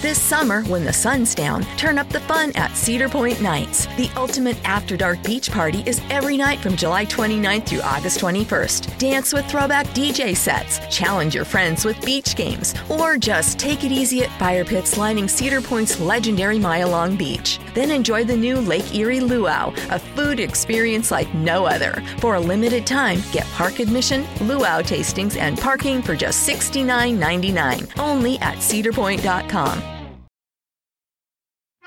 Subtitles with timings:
[0.00, 3.86] This summer, when the sun's down, turn up the fun at Cedar Point Nights.
[3.96, 8.96] The ultimate after dark beach party is every night from July 29th through August 21st.
[8.98, 13.90] Dance with throwback DJ sets, challenge your friends with beach games, or just take it
[13.90, 17.58] easy at fire pits lining Cedar Point's legendary Mile Long Beach.
[17.74, 22.04] Then enjoy the new Lake Erie Luau, a food experience like no other.
[22.18, 28.38] For a limited time, get park admission, luau tastings, and parking for just $69.99 only
[28.38, 29.77] at cedarpoint.com.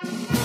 [0.04, 0.41] Thank you.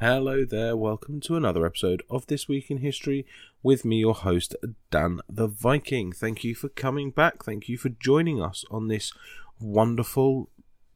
[0.00, 3.26] Hello there, welcome to another episode of This Week in History
[3.64, 4.54] with me, your host,
[4.92, 6.12] Dan the Viking.
[6.12, 7.42] Thank you for coming back.
[7.42, 9.12] Thank you for joining us on this
[9.58, 10.50] wonderful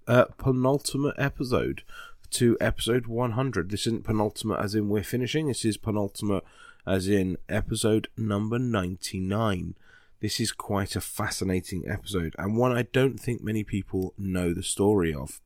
[0.06, 1.82] uh, penultimate episode
[2.30, 3.72] to episode 100.
[3.72, 6.44] This isn't penultimate as in we're finishing, this is penultimate
[6.86, 9.74] as in episode number 99.
[10.20, 14.62] This is quite a fascinating episode and one I don't think many people know the
[14.62, 15.40] story of.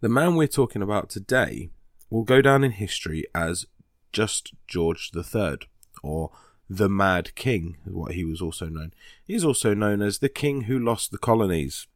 [0.00, 1.70] The man we're talking about today
[2.12, 3.64] will go down in history as
[4.12, 5.60] just George III,
[6.02, 6.30] or
[6.68, 8.92] the Mad King, what he was also known.
[9.24, 11.86] He's also known as the King who lost the colonies,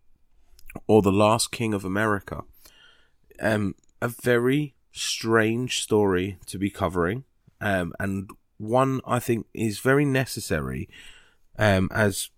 [0.86, 2.44] or the last King of America.
[3.40, 7.24] Um, a very strange story to be covering,
[7.60, 10.88] um, and one I think is very necessary,
[11.58, 12.30] um, as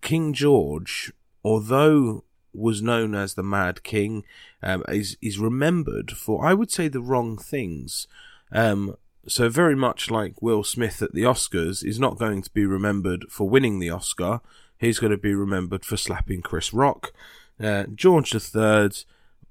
[0.00, 1.12] King George,
[1.44, 4.24] although was known as the Mad King,
[4.62, 8.06] um, is is remembered for I would say the wrong things.
[8.52, 12.64] Um, so very much like Will Smith at the Oscars is not going to be
[12.64, 14.40] remembered for winning the Oscar.
[14.78, 17.12] He's going to be remembered for slapping Chris Rock.
[17.60, 18.90] Uh, George III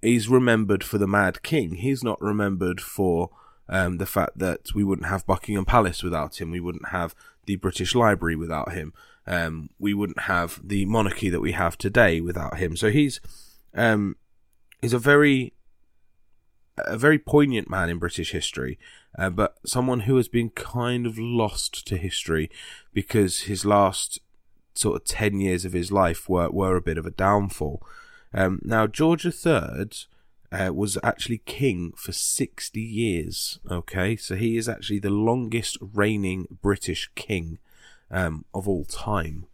[0.01, 1.75] is remembered for the Mad King.
[1.75, 3.29] He's not remembered for
[3.69, 6.51] um, the fact that we wouldn't have Buckingham Palace without him.
[6.51, 7.13] We wouldn't have
[7.45, 8.93] the British Library without him.
[9.27, 12.77] Um, we wouldn't have the monarchy that we have today without him.
[12.77, 13.19] So he's
[13.75, 14.15] um,
[14.81, 15.53] he's a very
[16.77, 18.77] a very poignant man in British history,
[19.17, 22.49] uh, but someone who has been kind of lost to history
[22.93, 24.19] because his last
[24.75, 27.81] sort of ten years of his life were were a bit of a downfall.
[28.33, 29.89] Um, now George III
[30.51, 33.59] uh, was actually king for sixty years.
[33.69, 37.59] Okay, so he is actually the longest reigning British king
[38.12, 39.45] um, of all time,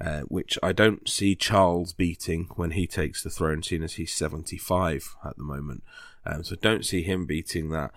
[0.00, 4.14] uh, which I don't see Charles beating when he takes the throne, seeing as he's
[4.14, 5.82] 75 at the moment.
[6.26, 7.92] Um, so don't see him beating that.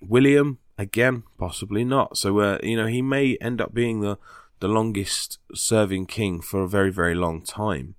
[0.00, 2.18] William, again, possibly not.
[2.18, 4.18] So, uh, you know, he may end up being the,
[4.60, 7.94] the longest serving king for a very, very long time.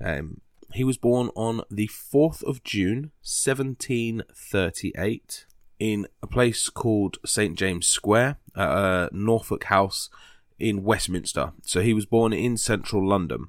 [0.00, 0.40] Um,
[0.72, 5.46] he was born on the 4th of June, 1738,
[5.78, 7.56] in a place called St.
[7.56, 10.10] James Square, a Norfolk House
[10.58, 11.52] in Westminster.
[11.62, 13.48] So he was born in central London.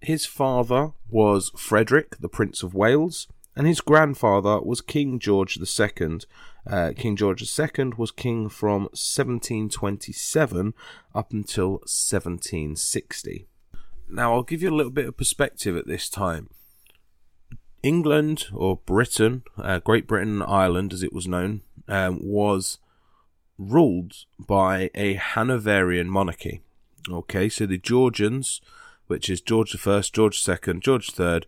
[0.00, 6.18] His father was Frederick, the Prince of Wales, and his grandfather was King George II.
[6.66, 10.74] Uh, king George II was king from 1727
[11.14, 13.46] up until 1760.
[14.08, 16.50] Now, I'll give you a little bit of perspective at this time.
[17.82, 22.78] England, or Britain, uh, Great Britain and Ireland as it was known, um, was
[23.68, 26.60] ruled by a Hanoverian monarchy.
[27.08, 28.60] Okay, so the Georgians,
[29.06, 31.42] which is George I, George II, George III,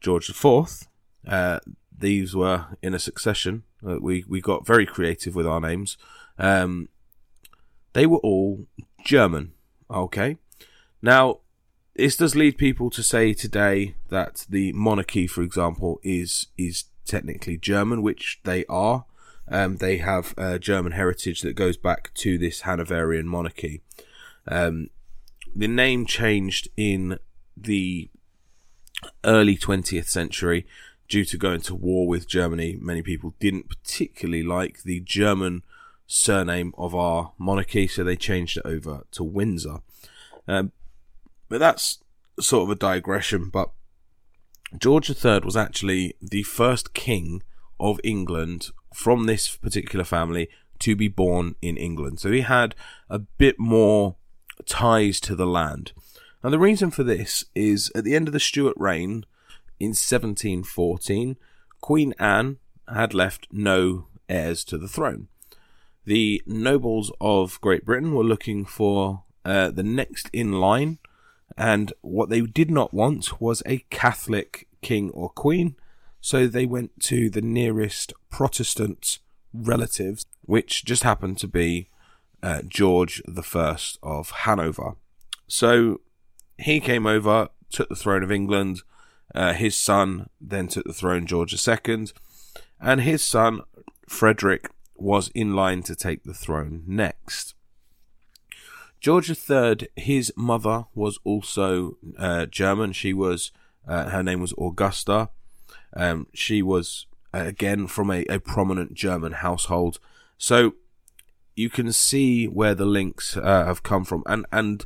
[0.00, 0.88] George IV,
[1.26, 1.58] uh,
[1.96, 3.64] these were in a succession.
[3.86, 5.96] Uh, we we got very creative with our names.
[6.38, 6.88] Um,
[7.92, 8.66] they were all
[9.04, 9.52] German.
[9.90, 10.36] Okay,
[11.02, 11.40] now
[11.94, 17.56] this does lead people to say today that the monarchy, for example, is is technically
[17.56, 19.04] German, which they are.
[19.50, 23.82] Um, they have German heritage that goes back to this Hanoverian monarchy.
[24.46, 24.90] Um,
[25.54, 27.18] the name changed in
[27.56, 28.10] the
[29.24, 30.66] early 20th century
[31.08, 35.62] due to going to war with Germany, many people didn't particularly like the German
[36.06, 39.78] surname of our monarchy, so they changed it over to Windsor.
[40.46, 40.72] Um,
[41.48, 41.98] but that's
[42.38, 43.48] sort of a digression.
[43.48, 43.70] But
[44.78, 47.42] George III was actually the first king
[47.80, 50.48] of England from this particular family
[50.80, 52.20] to be born in England.
[52.20, 52.74] So he had
[53.10, 54.16] a bit more
[54.66, 55.92] ties to the land.
[56.42, 59.24] And the reason for this is at the end of the Stuart reign
[59.80, 61.36] in 1714,
[61.80, 62.58] Queen Anne
[62.92, 65.28] had left no heirs to the throne.
[66.04, 70.98] The nobles of Great Britain were looking for uh, the next in line,
[71.56, 75.76] and what they did not want was a Catholic king or queen,
[76.20, 79.18] so they went to the nearest Protestant
[79.52, 81.88] relatives, which just happened to be
[82.42, 84.96] uh, George the First of Hanover.
[85.46, 86.00] So
[86.58, 88.82] he came over, took the throne of England.
[89.34, 92.06] Uh, his son then took the throne, George II,
[92.80, 93.60] and his son
[94.08, 97.54] Frederick was in line to take the throne next.
[99.00, 102.92] George III, his mother was also uh, German.
[102.92, 103.52] She was,
[103.86, 105.30] uh, her name was Augusta.
[105.94, 109.98] Um, she was again from a, a prominent German household.
[110.38, 110.74] So
[111.56, 114.84] you can see where the links uh, have come from, and and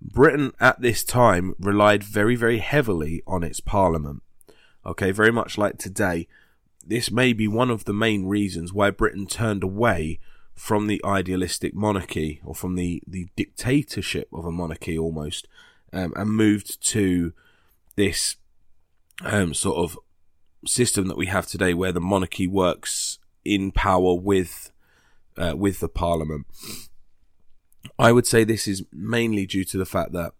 [0.00, 4.22] Britain at this time relied very very heavily on its parliament.
[4.86, 6.26] Okay, very much like today.
[6.86, 10.18] This may be one of the main reasons why Britain turned away
[10.54, 15.48] from the idealistic monarchy or from the, the dictatorship of a monarchy almost
[15.92, 17.32] um, and moved to
[17.96, 18.36] this
[19.22, 19.98] um, sort of
[20.66, 24.70] system that we have today, where the monarchy works in power with
[25.36, 26.46] uh, with the parliament.
[27.98, 30.32] I would say this is mainly due to the fact that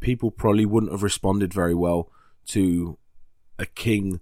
[0.00, 2.10] people probably wouldn't have responded very well
[2.46, 2.98] to
[3.58, 4.20] a king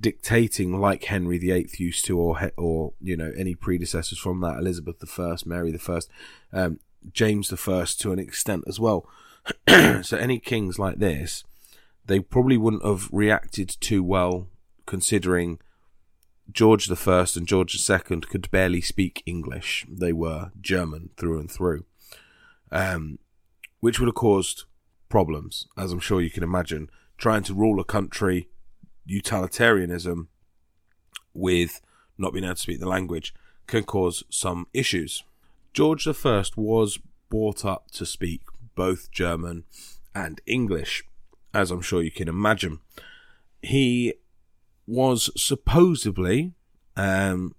[0.00, 5.02] dictating like Henry VIII used to, or or you know any predecessors from that, Elizabeth
[5.18, 6.00] I, Mary I,
[6.52, 6.80] um,
[7.12, 9.08] James I, to an extent as well.
[10.02, 11.44] so any kings like this,
[12.06, 14.48] they probably wouldn't have reacted too well
[14.88, 15.58] considering
[16.50, 19.86] George the First and George the Second could barely speak English.
[19.86, 21.84] They were German through and through,
[22.72, 23.18] um,
[23.80, 24.64] which would have caused
[25.10, 26.88] problems, as I'm sure you can imagine.
[27.18, 28.48] Trying to rule a country,
[29.04, 30.28] utilitarianism,
[31.34, 31.82] with
[32.16, 33.34] not being able to speak the language
[33.66, 35.22] can cause some issues.
[35.74, 36.98] George the First was
[37.28, 38.40] brought up to speak
[38.74, 39.64] both German
[40.14, 41.04] and English,
[41.52, 42.80] as I'm sure you can imagine.
[43.60, 44.14] He
[44.88, 46.54] was supposedly
[46.96, 47.54] um,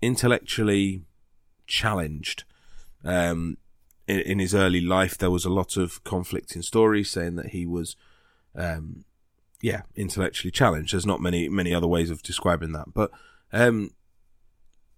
[0.00, 1.02] intellectually
[1.66, 2.44] challenged.
[3.04, 3.58] Um,
[4.08, 7.66] in, in, his early life, there was a lot of conflicting stories saying that he
[7.66, 7.94] was,
[8.54, 9.04] um,
[9.60, 10.94] yeah, intellectually challenged.
[10.94, 13.10] There's not many many other ways of describing that, but
[13.52, 13.90] um,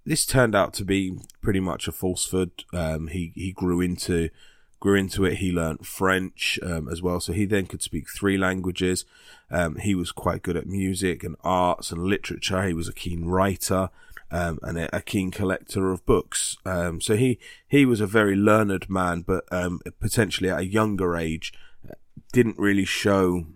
[0.06, 2.64] this turned out to be pretty much a falsehood.
[2.72, 4.30] Um, he he grew into
[4.80, 5.38] grew into it.
[5.38, 9.04] He learned French um, as well, so he then could speak three languages.
[9.50, 12.66] Um, he was quite good at music and arts and literature.
[12.66, 13.90] He was a keen writer
[14.30, 16.56] um, and a, keen collector of books.
[16.64, 21.16] Um, so he he was a very learned man, but um, potentially at a younger
[21.16, 21.52] age,
[21.88, 21.94] uh,
[22.32, 23.46] didn't really show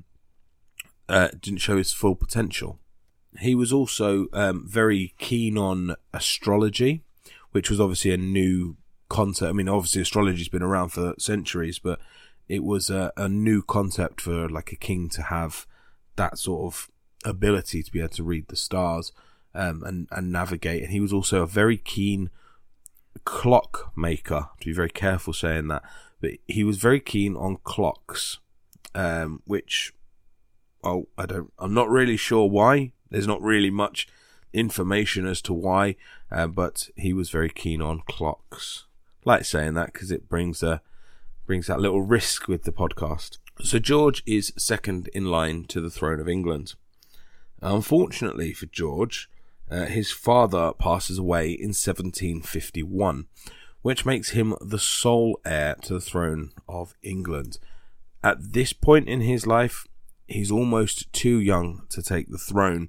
[1.08, 2.78] uh, didn't show his full potential.
[3.38, 7.02] He was also um, very keen on astrology,
[7.52, 8.76] which was obviously a new
[9.12, 9.50] concept.
[9.50, 12.00] I mean, obviously astrology's been around for centuries, but
[12.48, 15.66] it was a, a new concept for like a king to have
[16.16, 16.90] that sort of
[17.24, 19.12] ability to be able to read the stars
[19.54, 20.82] um, and and navigate.
[20.82, 22.30] And he was also a very keen
[23.24, 24.48] clock maker.
[24.60, 25.82] To be very careful saying that,
[26.20, 28.38] but he was very keen on clocks,
[28.94, 29.92] um, which
[30.82, 32.92] oh I don't I'm not really sure why.
[33.10, 34.08] There's not really much
[34.54, 35.96] information as to why,
[36.30, 38.86] uh, but he was very keen on clocks
[39.24, 40.82] like saying that because it brings a
[41.46, 43.38] brings that little risk with the podcast.
[43.62, 46.74] So George is second in line to the throne of England.
[47.60, 49.28] Unfortunately for George,
[49.70, 53.26] uh, his father passes away in 1751,
[53.82, 57.58] which makes him the sole heir to the throne of England.
[58.22, 59.86] At this point in his life,
[60.28, 62.88] he's almost too young to take the throne.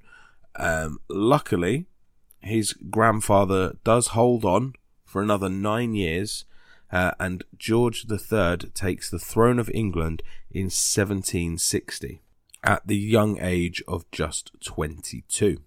[0.56, 1.86] Um, luckily,
[2.40, 4.74] his grandfather does hold on
[5.14, 6.44] for another nine years,
[6.90, 12.20] uh, and George III takes the throne of England in 1760
[12.64, 15.58] at the young age of just 22.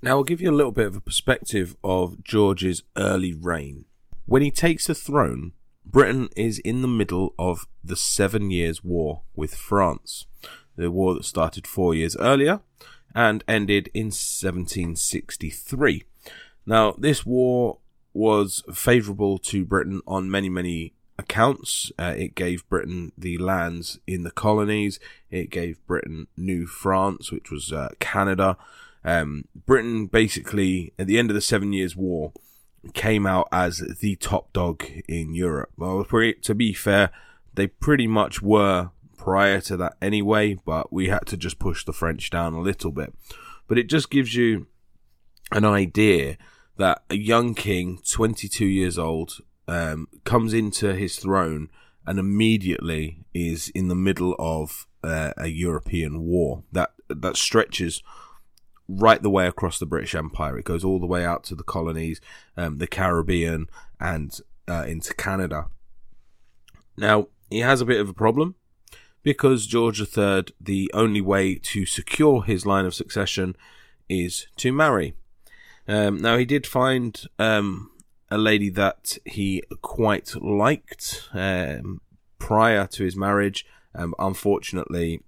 [0.00, 3.84] Now, I'll give you a little bit of a perspective of George's early reign.
[4.24, 5.52] When he takes the throne,
[5.84, 10.24] Britain is in the middle of the Seven Years' War with France,
[10.76, 12.62] the war that started four years earlier
[13.14, 16.04] and ended in 1763.
[16.64, 17.80] Now, this war
[18.12, 21.92] was favourable to Britain on many, many accounts.
[21.98, 24.98] Uh, it gave Britain the lands in the colonies.
[25.30, 28.56] It gave Britain New France, which was uh, Canada.
[29.04, 32.32] Um, Britain basically, at the end of the Seven Years' War,
[32.94, 35.70] came out as the top dog in Europe.
[35.76, 37.10] Well, to be fair,
[37.54, 41.92] they pretty much were prior to that anyway, but we had to just push the
[41.92, 43.14] French down a little bit.
[43.66, 44.68] But it just gives you
[45.50, 46.38] an idea
[46.78, 51.68] that a young king, 22 years old, um, comes into his throne
[52.06, 58.02] and immediately is in the middle of uh, a European war that that stretches
[58.88, 60.58] right the way across the British Empire.
[60.58, 62.20] It goes all the way out to the colonies,
[62.56, 63.68] um, the Caribbean,
[64.00, 65.66] and uh, into Canada.
[66.96, 68.54] Now he has a bit of a problem
[69.22, 73.54] because George III, the only way to secure his line of succession
[74.08, 75.14] is to marry.
[75.88, 77.90] Um, now he did find um,
[78.30, 82.02] a lady that he quite liked um,
[82.38, 83.66] prior to his marriage.
[83.94, 85.22] Um, unfortunately,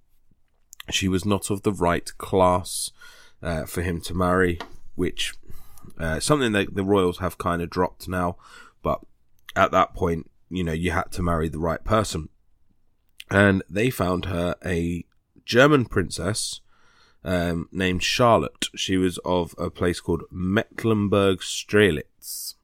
[0.91, 2.91] she was not of the right class
[3.41, 4.59] uh, for him to marry,
[4.95, 5.33] which
[5.97, 8.37] uh, something that the royals have kind of dropped now.
[8.83, 9.01] But
[9.55, 12.29] at that point, you know, you had to marry the right person,
[13.31, 15.05] and they found her a
[15.43, 16.60] German princess
[17.23, 18.67] um, named Charlotte.
[18.75, 22.55] She was of a place called Mecklenburg Strelitz.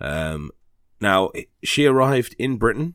[0.00, 0.50] Um,
[1.00, 1.30] now,
[1.62, 2.94] she arrived in Britain.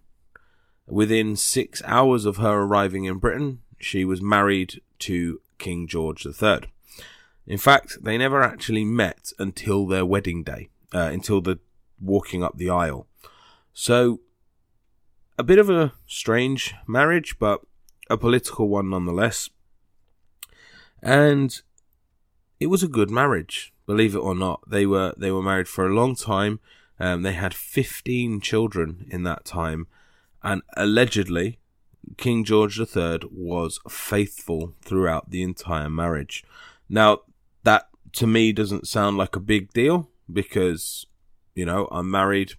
[0.88, 6.62] Within six hours of her arriving in Britain, she was married to King George III.
[7.46, 11.60] In fact, they never actually met until their wedding day, uh, until the
[12.02, 13.08] walking up the aisle.
[13.74, 14.22] So,
[15.38, 17.62] a bit of a strange marriage, but
[18.10, 19.50] a political one nonetheless.
[21.02, 21.62] And
[22.60, 24.62] it was a good marriage, believe it or not.
[24.70, 26.60] They were they were married for a long time.
[27.00, 29.88] Um, they had 15 children in that time,
[30.44, 31.60] and allegedly,
[32.18, 36.44] King George III was faithful throughout the entire marriage.
[36.90, 37.20] Now,
[37.64, 41.06] that to me doesn't sound like a big deal because,
[41.56, 42.54] you know, I'm married.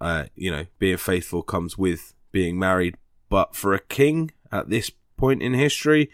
[0.00, 2.96] Uh, you know, being faithful comes with being married.
[3.30, 6.10] But for a king at this point in history,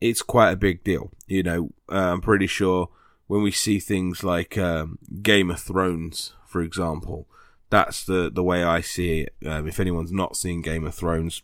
[0.00, 1.10] it's quite a big deal.
[1.26, 2.88] You know, uh, I'm pretty sure
[3.26, 7.26] when we see things like um, Game of Thrones, for example,
[7.70, 9.34] that's the the way I see it.
[9.46, 11.42] Um, if anyone's not seen Game of Thrones,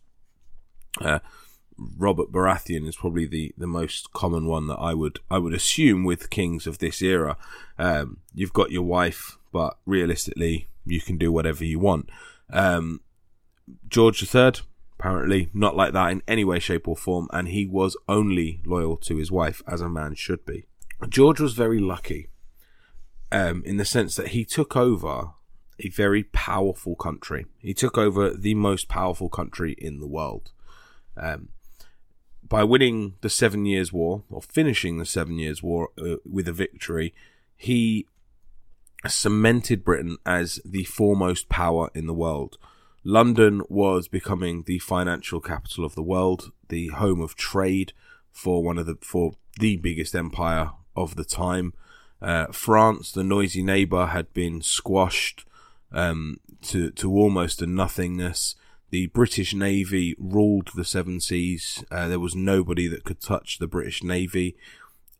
[1.00, 1.18] uh,
[1.76, 6.04] Robert Baratheon is probably the, the most common one that I would I would assume
[6.04, 7.37] with kings of this era.
[7.78, 12.08] Um, you've got your wife, but realistically, you can do whatever you want.
[12.50, 13.00] Um,
[13.88, 14.52] George III,
[14.98, 18.96] apparently not like that in any way, shape, or form, and he was only loyal
[18.98, 20.66] to his wife, as a man should be.
[21.08, 22.28] George was very lucky
[23.32, 25.32] um, in the sense that he took over
[25.80, 27.46] a very powerful country.
[27.58, 30.52] He took over the most powerful country in the world.
[31.16, 31.48] Um,
[32.46, 36.52] by winning the Seven Years' War, or finishing the Seven Years' War uh, with a
[36.52, 37.14] victory,
[37.56, 38.06] he
[39.06, 42.58] cemented Britain as the foremost power in the world.
[43.04, 47.92] London was becoming the financial capital of the world, the home of trade
[48.32, 51.75] for one of the for the biggest empire of the time.
[52.23, 55.44] Uh, France, the noisy neighbour, had been squashed
[55.92, 58.56] um, to to almost a nothingness.
[58.88, 61.84] The British Navy ruled the seven seas.
[61.90, 64.56] Uh, there was nobody that could touch the British Navy.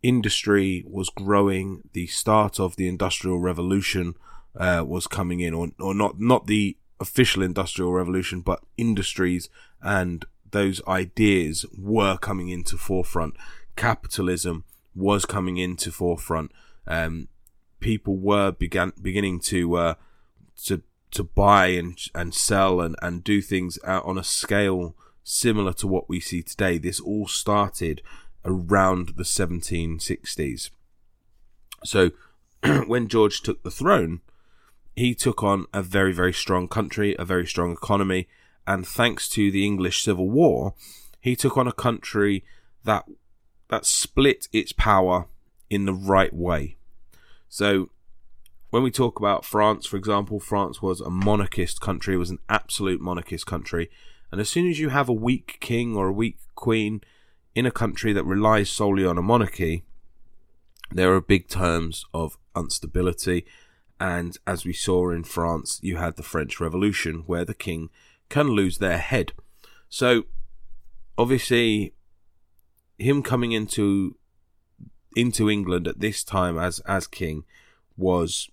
[0.03, 1.83] Industry was growing.
[1.93, 4.15] The start of the Industrial Revolution
[4.57, 9.51] uh, was coming in, or, or not not the official Industrial Revolution, but industries
[9.83, 13.35] and those ideas were coming into forefront.
[13.77, 16.51] Capitalism was coming into forefront.
[16.87, 17.29] Um,
[17.81, 19.95] people were began beginning to uh,
[20.65, 25.87] to to buy and and sell and and do things on a scale similar to
[25.87, 26.79] what we see today.
[26.79, 28.01] This all started
[28.45, 30.71] around the 1760s.
[31.85, 32.11] So
[32.87, 34.21] when George took the throne,
[34.97, 38.29] he took on a very very strong country, a very strong economy,
[38.67, 40.75] and thanks to the English Civil War,
[41.21, 42.45] he took on a country
[42.85, 43.05] that
[43.69, 45.27] that split its power
[45.71, 46.77] in the right way.
[47.49, 47.91] So,
[48.71, 52.41] when we talk about France, for example, France was a monarchist country, it was an
[52.49, 53.91] absolute monarchist country.
[54.31, 57.01] And as soon as you have a weak king or a weak queen
[57.55, 59.85] in a country that relies solely on a monarchy,
[60.91, 63.47] there are big terms of instability.
[64.01, 67.91] And as we saw in France, you had the French Revolution, where the king
[68.29, 69.33] can lose their head.
[69.89, 70.25] So,
[71.17, 71.95] obviously,
[72.99, 74.17] him coming into
[75.17, 77.45] into England at this time as as king
[77.97, 78.51] was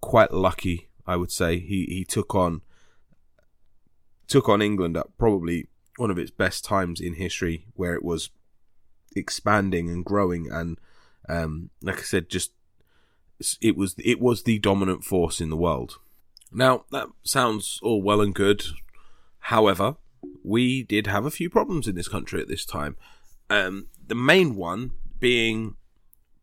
[0.00, 1.58] quite lucky, I would say.
[1.58, 2.62] He he took on
[4.26, 8.30] took on England at probably one of its best times in history, where it was
[9.14, 10.78] expanding and growing, and
[11.28, 12.52] um, like I said, just
[13.60, 15.98] it was it was the dominant force in the world.
[16.52, 18.64] Now that sounds all well and good.
[19.40, 19.96] However,
[20.42, 22.96] we did have a few problems in this country at this time.
[23.48, 25.76] Um, the main one being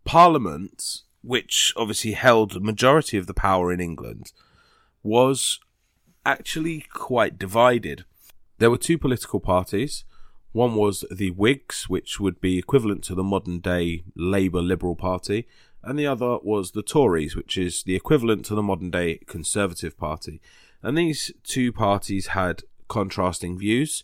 [0.06, 4.32] Parliament, which obviously held the majority of the power in England,
[5.02, 5.60] was
[6.26, 8.06] actually quite divided.
[8.58, 10.06] There were two political parties.
[10.52, 15.48] One was the Whigs, which would be equivalent to the modern day Labour Liberal Party,
[15.84, 19.98] and the other was the Tories, which is the equivalent to the modern day Conservative
[19.98, 20.42] Party.
[20.82, 24.04] And these two parties had contrasting views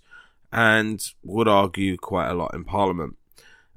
[0.51, 3.17] and would argue quite a lot in Parliament.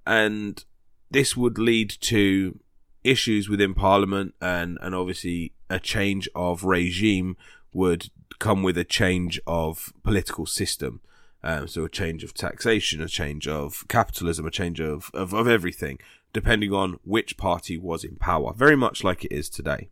[0.06, 0.64] And
[1.10, 2.58] this would lead to
[3.04, 7.36] issues within Parliament and, and obviously a change of regime
[7.72, 11.00] would come with a change of political system.
[11.44, 15.48] Um, so a change of taxation, a change of capitalism, a change of, of, of
[15.48, 15.98] everything,
[16.32, 19.90] depending on which party was in power, very much like it is today.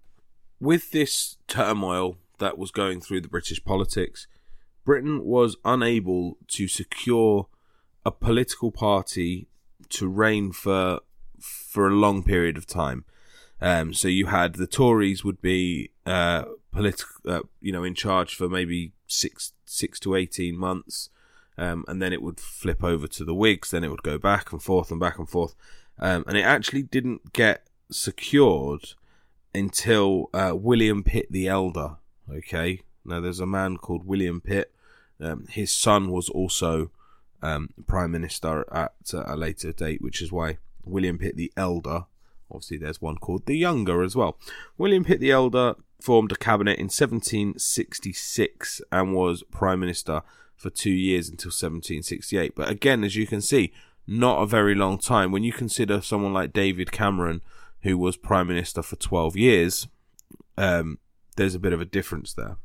[0.59, 4.26] With this turmoil that was going through the British politics,
[4.85, 7.49] Britain was unable to secure
[8.04, 9.49] a political party
[9.90, 11.00] to reign for
[11.38, 13.04] for a long period of time.
[13.61, 18.35] Um, so you had the Tories would be uh, political, uh, you know, in charge
[18.35, 21.11] for maybe six six to eighteen months,
[21.59, 23.70] um, and then it would flip over to the Whigs.
[23.70, 25.54] Then it would go back and forth and back and forth,
[26.00, 28.95] um, and it actually didn't get secured
[29.54, 31.97] until uh, William Pitt the Elder.
[32.30, 34.73] Okay, now there's a man called William Pitt.
[35.21, 36.90] Um, his son was also
[37.42, 42.07] um, prime minister at a later date, which is why William Pitt the Elder
[42.50, 44.37] Obviously, there's one called the Younger as well.
[44.76, 50.23] William Pitt the Elder formed a cabinet in 1766 and was prime minister
[50.56, 52.54] for two years until 1768.
[52.54, 53.73] But again, as you can see,
[54.06, 55.32] not a very long time.
[55.32, 57.43] When you consider someone like David Cameron,
[57.82, 59.89] who was prime minister for 12 years,
[60.56, 60.99] um,
[61.36, 62.56] there's a bit of a difference there.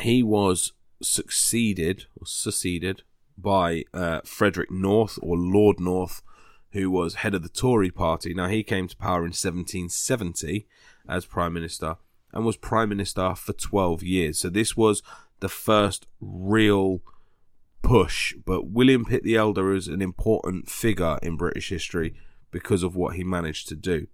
[0.00, 3.02] He was succeeded or succeeded
[3.38, 6.22] by uh, Frederick North or Lord North,
[6.72, 8.34] who was head of the Tory party.
[8.34, 10.66] Now, he came to power in 1770
[11.08, 11.96] as Prime Minister
[12.32, 14.38] and was Prime Minister for 12 years.
[14.38, 15.02] So, this was
[15.40, 17.00] the first real
[17.82, 18.34] push.
[18.44, 22.14] But William Pitt the Elder is an important figure in British history
[22.50, 24.06] because of what he managed to do.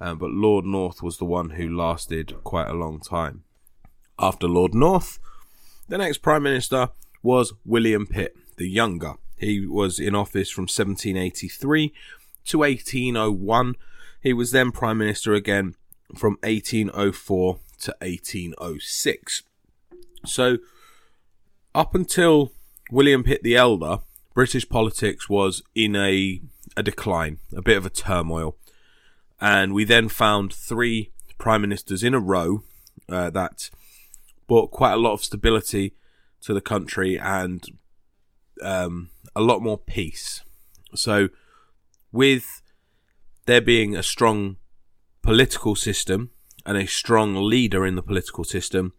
[0.00, 3.44] Um, but Lord North was the one who lasted quite a long time.
[4.18, 5.18] After Lord North,
[5.88, 6.90] the next Prime Minister
[7.22, 9.14] was William Pitt the Younger.
[9.36, 11.92] He was in office from 1783
[12.46, 13.76] to 1801.
[14.20, 15.74] He was then Prime Minister again
[16.16, 19.42] from 1804 to 1806.
[20.24, 20.58] So,
[21.74, 22.52] up until
[22.90, 23.98] William Pitt the Elder,
[24.34, 26.40] British politics was in a,
[26.76, 28.56] a decline, a bit of a turmoil.
[29.40, 32.62] And we then found three prime ministers in a row
[33.08, 33.70] uh, that
[34.46, 35.94] brought quite a lot of stability
[36.42, 37.64] to the country and
[38.62, 40.42] um, a lot more peace.
[40.94, 41.28] So,
[42.12, 42.62] with
[43.46, 44.56] there being a strong
[45.22, 46.30] political system
[46.64, 48.92] and a strong leader in the political system,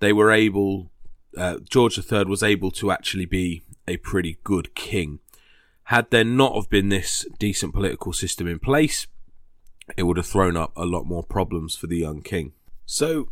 [0.00, 0.90] they were able.
[1.36, 5.18] Uh, George III was able to actually be a pretty good king.
[5.84, 9.06] Had there not have been this decent political system in place,
[9.96, 12.52] it would have thrown up a lot more problems for the young king.
[12.86, 13.28] So,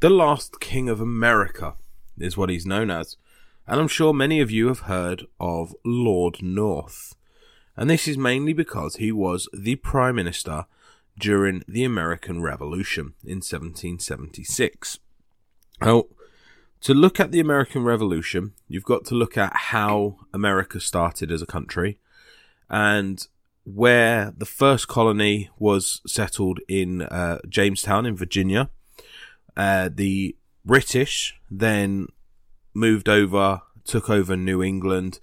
[0.00, 1.74] the last king of America
[2.18, 3.16] is what he's known as
[3.68, 7.14] and I'm sure many of you have heard of Lord North.
[7.76, 10.64] And this is mainly because he was the Prime Minister
[11.18, 15.00] during the American Revolution in 1776.
[15.82, 16.04] Now,
[16.80, 21.42] to look at the American Revolution, you've got to look at how America started as
[21.42, 21.98] a country
[22.70, 23.26] and
[23.64, 28.70] where the first colony was settled in uh, Jamestown in Virginia.
[29.56, 32.06] Uh, the British then
[32.72, 35.18] moved over, took over New England.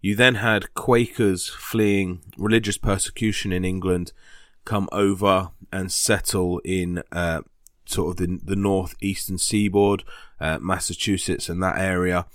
[0.00, 4.12] You then had Quakers fleeing religious persecution in England
[4.64, 7.40] come over and settle in uh,
[7.88, 10.04] sort of the, the northeastern seaboard,
[10.40, 12.26] uh, Massachusetts and that area.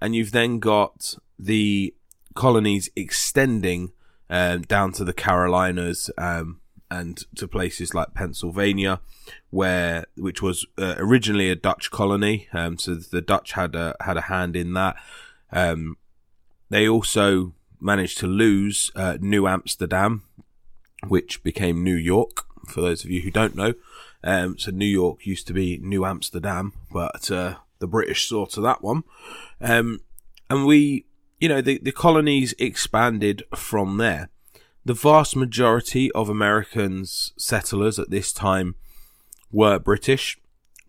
[0.00, 1.94] And you've then got the
[2.34, 3.92] colonies extending
[4.28, 9.00] um, down to the Carolinas um, and to places like Pennsylvania,
[9.50, 12.48] where which was uh, originally a Dutch colony.
[12.52, 14.96] Um, so the Dutch had a had a hand in that.
[15.52, 15.96] Um,
[16.68, 20.24] they also managed to lose uh, New Amsterdam,
[21.06, 22.44] which became New York.
[22.68, 23.74] For those of you who don't know,
[24.26, 28.60] um, so New York used to be New Amsterdam, but uh, the British saw to
[28.60, 29.04] that one.
[29.60, 30.00] Um,
[30.50, 31.06] and we,
[31.38, 34.28] you know, the, the colonies expanded from there.
[34.84, 38.74] The vast majority of Americans settlers at this time
[39.52, 40.38] were British.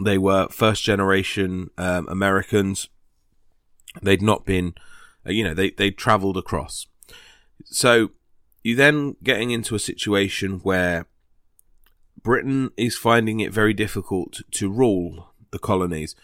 [0.03, 2.89] They were first generation um, Americans.
[4.01, 4.73] They'd not been,
[5.27, 6.87] uh, you know, they they travelled across.
[7.65, 8.09] So
[8.63, 11.05] you then getting into a situation where
[12.23, 16.15] Britain is finding it very difficult to rule the colonies,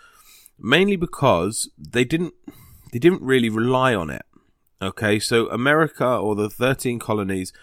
[0.60, 2.34] mainly because they didn't
[2.92, 4.26] they didn't really rely on it.
[4.82, 7.54] Okay, so America or the thirteen colonies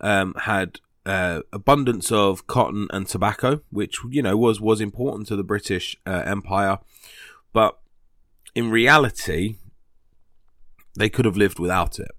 [0.00, 5.36] um, had uh, abundance of cotton and tobacco, which you know was was important to
[5.36, 6.78] the British uh, Empire,
[7.52, 7.78] but
[8.54, 9.56] in reality,
[10.96, 12.10] they could have lived without it.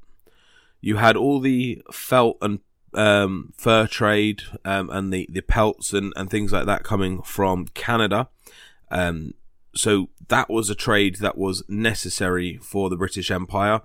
[0.82, 2.60] You had all the felt and
[2.94, 7.68] um, fur trade um, and the, the pelts and, and things like that coming from
[7.70, 8.30] Canada.
[8.92, 9.34] Um,
[9.76, 13.82] so that was a trade that was necessary for the British Empire.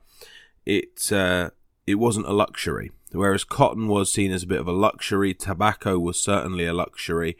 [0.64, 1.50] It uh,
[1.86, 5.34] it wasn't a luxury, whereas cotton was seen as a bit of a luxury.
[5.34, 7.36] Tobacco was certainly a luxury.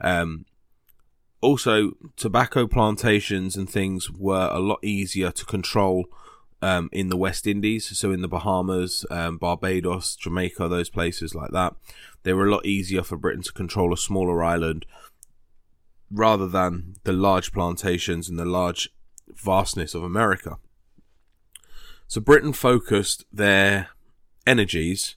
[0.00, 0.46] Um,
[1.40, 6.06] also, tobacco plantations and things were a lot easier to control
[6.60, 11.50] um, in the West Indies, so in the Bahamas, um, Barbados, Jamaica, those places like
[11.52, 11.74] that.
[12.22, 14.84] They were a lot easier for Britain to control a smaller island
[16.10, 18.90] rather than the large plantations and the large
[19.28, 20.58] vastness of America.
[22.06, 23.88] So Britain focused their
[24.46, 25.16] energies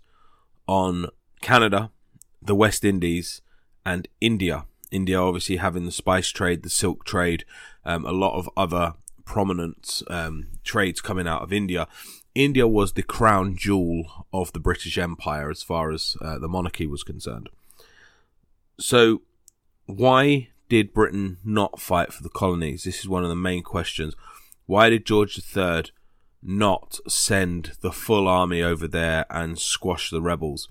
[0.67, 1.07] on
[1.41, 1.91] Canada,
[2.41, 3.41] the West Indies,
[3.85, 4.65] and India.
[4.91, 7.45] India obviously having the spice trade, the silk trade,
[7.85, 8.93] um, a lot of other
[9.31, 11.87] prominent um, trades coming out of India.
[12.35, 16.85] India was the crown jewel of the British Empire as far as uh, the monarchy
[16.85, 17.47] was concerned.
[18.77, 19.21] So,
[19.85, 22.83] why did Britain not fight for the colonies?
[22.83, 24.15] This is one of the main questions.
[24.65, 25.85] Why did George III
[26.43, 30.67] not send the full army over there and squash the rebels?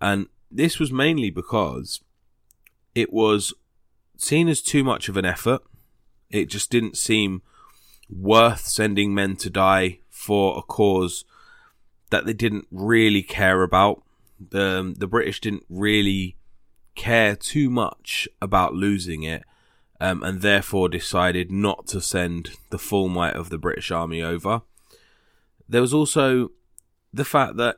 [0.00, 2.00] And this was mainly because
[2.96, 3.54] it was
[4.18, 5.62] seen as too much of an effort.
[6.30, 7.42] It just didn't seem
[8.08, 11.24] worth sending men to die for a cause
[12.10, 14.02] that they didn't really care about.
[14.38, 16.36] The, the British didn't really
[16.94, 19.44] care too much about losing it,
[20.00, 24.62] um, and therefore decided not to send the full might of the British Army over.
[25.68, 26.50] There was also
[27.12, 27.76] the fact that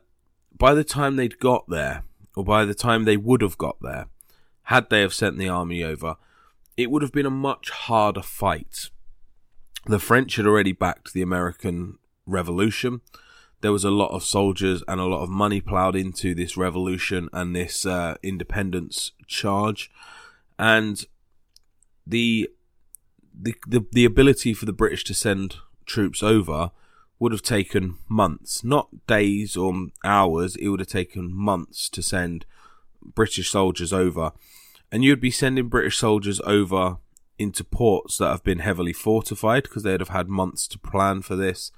[0.56, 2.02] by the time they'd got there,
[2.36, 4.06] or by the time they would have got there,
[4.64, 6.16] had they have sent the army over,
[6.76, 8.90] it would have been a much harder fight
[9.86, 13.00] the French had already backed the American Revolution.
[13.60, 17.28] There was a lot of soldiers and a lot of money ploughed into this revolution
[17.32, 19.90] and this uh, independence charge,
[20.58, 21.04] and
[22.06, 22.48] the,
[23.34, 26.70] the the the ability for the British to send troops over
[27.18, 30.54] would have taken months, not days or hours.
[30.56, 32.46] It would have taken months to send
[33.02, 34.32] British soldiers over,
[34.92, 36.98] and you'd be sending British soldiers over
[37.38, 41.36] into ports that have been heavily fortified because they'd have had months to plan for
[41.36, 41.70] this,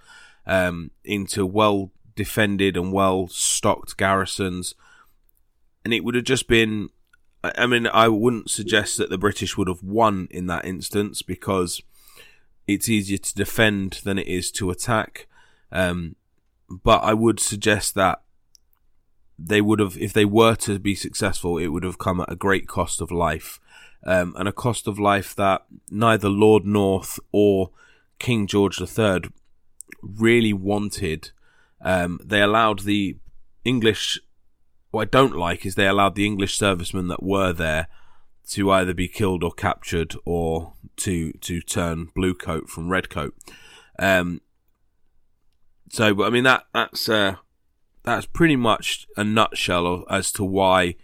[0.46, 4.74] um, into well defended and well stocked garrisons.
[5.84, 6.90] And it would have just been.
[7.42, 11.80] I mean, I wouldn't suggest that the British would have won in that instance because
[12.66, 15.26] it's easier to defend than it is to attack.
[15.72, 16.16] Um,
[16.68, 18.20] but I would suggest that
[19.38, 22.36] they would have, if they were to be successful, it would have come at a
[22.36, 23.58] great cost of life
[24.04, 27.70] um, and a cost of life that neither Lord North or
[28.18, 29.22] King George III
[30.02, 31.30] really wanted.
[31.80, 33.16] Um, they allowed the
[33.64, 34.20] English.
[34.90, 37.88] What I don't like is they allowed the English servicemen that were there
[38.48, 43.34] to either be killed or captured or to to turn blue coat from red coat.
[43.98, 44.40] Um,
[45.90, 47.36] so, but I mean that that's uh,
[48.02, 50.96] that's pretty much a nutshell as to why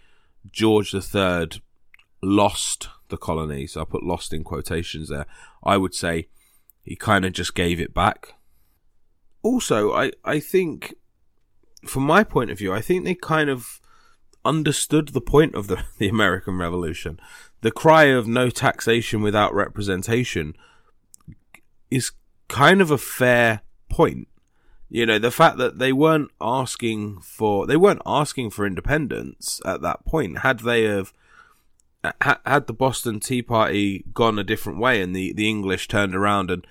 [0.51, 1.61] George III
[2.27, 3.77] lost the colonies.
[3.77, 5.25] I put lost in quotations there.
[5.63, 6.27] I would say
[6.83, 8.35] he kind of just gave it back.
[9.43, 10.95] Also, I, I think,
[11.85, 13.79] from my point of view, I think they kind of
[14.43, 17.19] understood the point of the, the American Revolution.
[17.61, 20.55] The cry of no taxation without representation
[21.89, 22.11] is
[22.47, 24.27] kind of a fair point.
[24.89, 29.81] You know, the fact that they weren't asking for they weren't asking for independence at
[29.81, 30.39] that point.
[30.39, 31.11] Had they have
[32.03, 36.15] Uh, had the Boston Tea Party gone a different way and the, the English turned
[36.15, 36.65] around and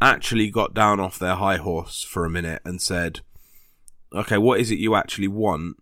[0.00, 3.20] actually got down off their high horse for a minute and said,
[4.12, 5.76] okay, what is it you actually want?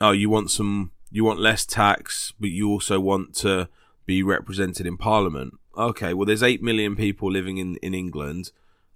[0.00, 3.68] Oh, you want some, you want less tax, but you also want to
[4.06, 5.54] be represented in Parliament.
[5.76, 8.50] Okay, well, there's 8 million people living in, in England,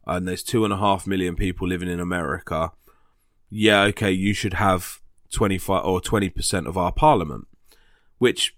[0.06, 2.72] and there's 2.5 million people living in America.
[3.50, 5.00] Yeah, okay, you should have
[5.32, 7.46] 25 or 20% of our Parliament,
[8.18, 8.56] which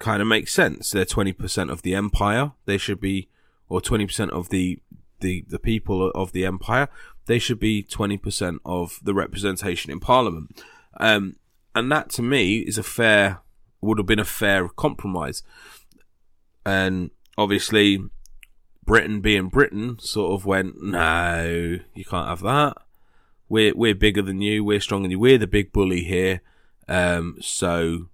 [0.00, 0.90] kind of makes sense.
[0.90, 2.52] They're 20% of the empire.
[2.64, 3.28] They should be,
[3.68, 4.80] or 20% of the,
[5.20, 6.88] the, the people of the empire.
[7.26, 10.60] They should be 20% of the representation in parliament.
[10.98, 11.36] Um,
[11.76, 13.42] and that to me is a fair,
[13.80, 15.44] would have been a fair compromise.
[16.66, 18.02] And obviously,
[18.84, 22.78] Britain being Britain sort of went, no, you can't have that.
[23.48, 24.64] We're, we're bigger than you.
[24.64, 25.18] We're stronger than you.
[25.18, 26.40] We're the big bully here.
[26.88, 28.08] Um, so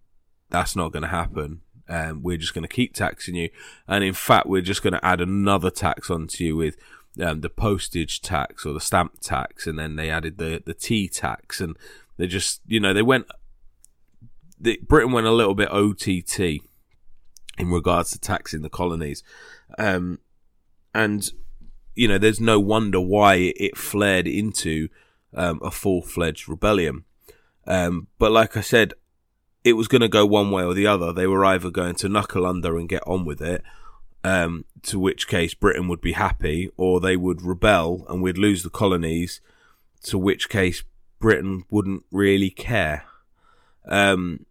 [0.51, 3.51] that's not going to happen um, we're just going to keep taxing you.
[3.87, 6.77] And in fact, we're just going to add another tax onto you with
[7.22, 9.66] um, the postage tax or the stamp tax.
[9.66, 11.61] And then they added the, the tea tax.
[11.61, 11.77] And
[12.16, 13.27] they just, you know, they went,
[14.61, 16.62] the, Britain went a little bit OTT
[17.59, 19.22] in regards to taxing the colonies.
[19.79, 20.18] Um,
[20.94, 21.31] and,
[21.94, 24.88] you know, there's no wonder why it flared into
[25.35, 27.05] um, a full fledged rebellion.
[27.66, 28.94] Um, but like I said,
[29.67, 31.13] it was going to go one way or the other.
[31.13, 33.65] They were either going to knuckle under and get on with it,
[34.23, 38.63] um, to which case Britain would be happy, or they would rebel and we'd lose
[38.63, 39.41] the colonies,
[40.05, 40.85] to which case
[41.19, 43.07] Britain wouldn't really care.
[43.87, 44.47] Um,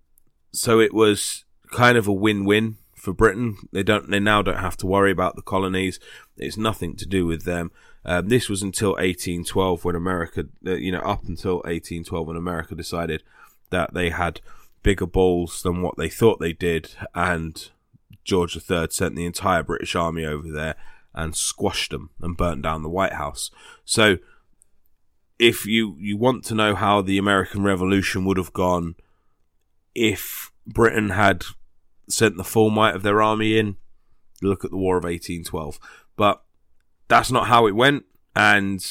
[0.51, 3.55] so it was kind of a win-win for Britain.
[3.71, 5.97] They don't, they now don't have to worry about the colonies.
[6.35, 7.71] It's nothing to do with them.
[8.03, 12.75] Um, this was until 1812 when America, uh, you know, up until 1812 when America
[12.75, 13.23] decided
[13.69, 14.41] that they had
[14.85, 17.71] bigger balls than what they thought they did, and
[18.23, 20.75] George III sent the entire British Army over there
[21.15, 23.49] and squashed them and burnt down the White House.
[23.83, 24.17] So,
[25.39, 28.93] if you, you want to know how the American Revolution would have gone
[29.95, 31.45] if Britain had
[32.07, 33.77] sent the full might of their army in,
[34.43, 35.79] look at the War of 1812.
[36.15, 36.43] But
[37.07, 38.85] that's not how it went, and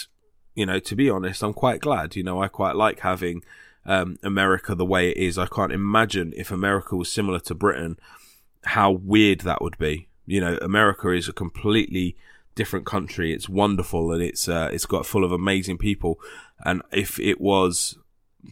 [0.57, 2.17] you know, to be honest, I'm quite glad.
[2.17, 3.45] You know, I quite like having
[3.87, 5.39] um, America the way it is.
[5.39, 7.99] I can't imagine if America was similar to Britain,
[8.65, 10.09] how weird that would be.
[10.27, 12.17] You know, America is a completely
[12.55, 13.33] different country.
[13.33, 16.19] It's wonderful and it's uh, it's got full of amazing people.
[16.65, 17.99] And if it was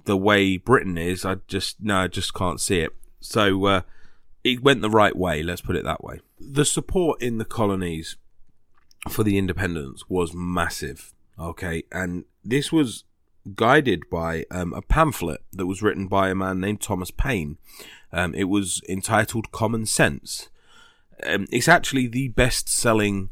[0.04, 2.92] the way Britain is, I just no, I just can't see it.
[3.20, 3.80] So uh,
[4.44, 5.42] it went the right way.
[5.42, 6.20] Let's put it that way.
[6.38, 8.16] The support in the colonies
[9.08, 11.12] for the independence was massive.
[11.38, 13.04] Okay, and this was
[13.54, 17.58] guided by um, a pamphlet that was written by a man named Thomas Paine.
[18.12, 20.48] Um, it was entitled Common Sense.
[21.24, 23.30] Um, it's actually the best selling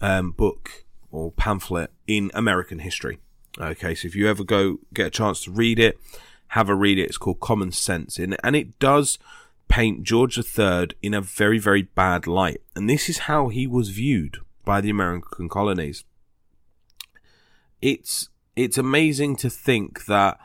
[0.00, 3.18] um, book or pamphlet in American history.
[3.58, 5.98] Okay, so if you ever go get a chance to read it,
[6.48, 7.04] have a read it.
[7.04, 9.18] It's called Common Sense, and it does
[9.68, 12.62] paint George III in a very, very bad light.
[12.74, 16.04] And this is how he was viewed by the American colonies.
[17.80, 20.38] It's it's amazing to think that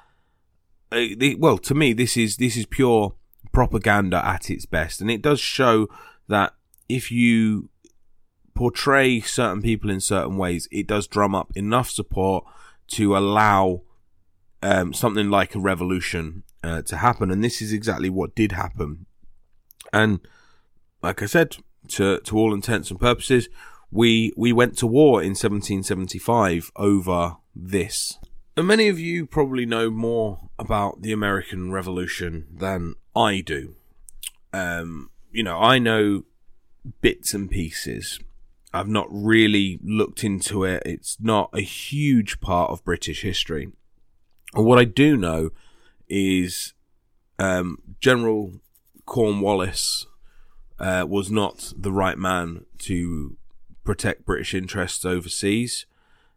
[0.92, 1.02] uh,
[1.38, 3.16] well to me this is this is pure
[3.52, 5.02] propaganda at its best.
[5.02, 5.88] And it does show
[6.28, 6.54] that
[6.90, 7.70] if you
[8.54, 12.46] portray certain people in certain ways it does drum up enough support
[12.88, 13.82] to allow
[14.62, 17.32] um, something like a revolution uh, to happen.
[17.32, 19.06] And this is exactly what did happen.
[19.92, 20.20] And
[21.02, 21.58] like i said
[21.90, 23.50] to to all intents and purposes
[23.92, 28.18] we we went to war in 1775 over this.
[28.56, 33.76] And many of you probably know more about the American Revolution than I do.
[34.52, 36.24] Um, you know, I know
[37.02, 38.20] bits and pieces.
[38.74, 40.84] I've not really looked into it.
[40.86, 43.72] It's not a huge part of British history.
[44.54, 45.50] And what I do know
[46.08, 46.74] is
[47.40, 48.54] um, General
[49.06, 50.06] Cornwallis
[50.80, 53.38] uh, was not the right man to
[53.84, 55.86] protect British interests overseas.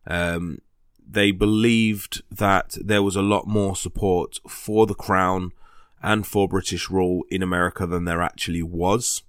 [0.06, 0.60] Um,
[1.08, 5.52] they believed that there was a lot more support for the crown
[6.02, 9.22] and for British rule in America than there actually was.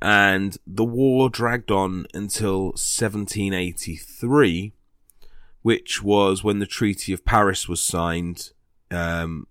[0.00, 4.72] And the war dragged on until 1783,
[5.62, 8.50] which was when the Treaty of Paris was signed,
[8.90, 9.46] um,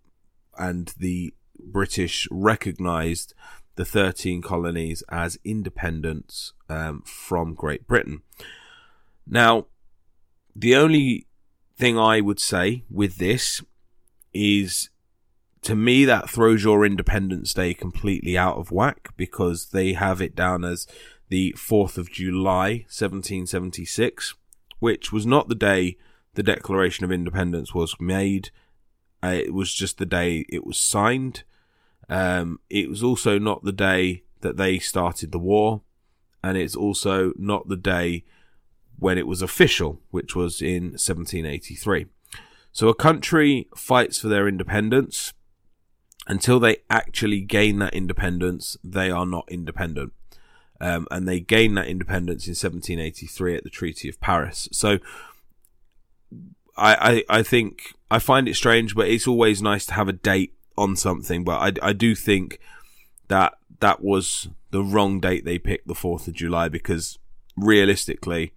[0.58, 3.34] and the British recognized
[3.76, 8.22] the 13 colonies as independents um, from Great Britain.
[9.26, 9.65] Now,
[10.55, 11.27] the only
[11.75, 13.61] thing I would say with this
[14.33, 14.89] is
[15.61, 20.35] to me that throws your Independence Day completely out of whack because they have it
[20.35, 20.87] down as
[21.29, 24.35] the 4th of July 1776,
[24.79, 25.97] which was not the day
[26.35, 28.49] the Declaration of Independence was made
[29.23, 31.43] Uh, it was just the day it was signed.
[32.09, 35.81] Um, it was also not the day that they started the war,
[36.43, 38.25] and it's also not the day
[39.03, 42.05] when it was official, which was in 1783.
[42.71, 45.33] So a country fights for their independence.
[46.25, 50.13] Until they actually gain that independence, they are not independent.
[50.79, 54.69] Um, and they gain that independence in 1783 at the Treaty of Paris.
[54.71, 54.99] So
[56.77, 60.13] I, I, I think I find it strange, but it's always nice to have a
[60.13, 61.43] date on something.
[61.43, 62.57] But I, I do think
[63.27, 67.19] that that was the wrong date they picked, the 4th of July, because
[67.57, 68.53] realistically,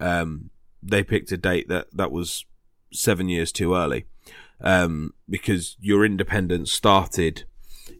[0.00, 0.50] um,
[0.82, 2.44] they picked a date that, that was
[2.92, 4.06] seven years too early.
[4.62, 7.44] Um, because your independence started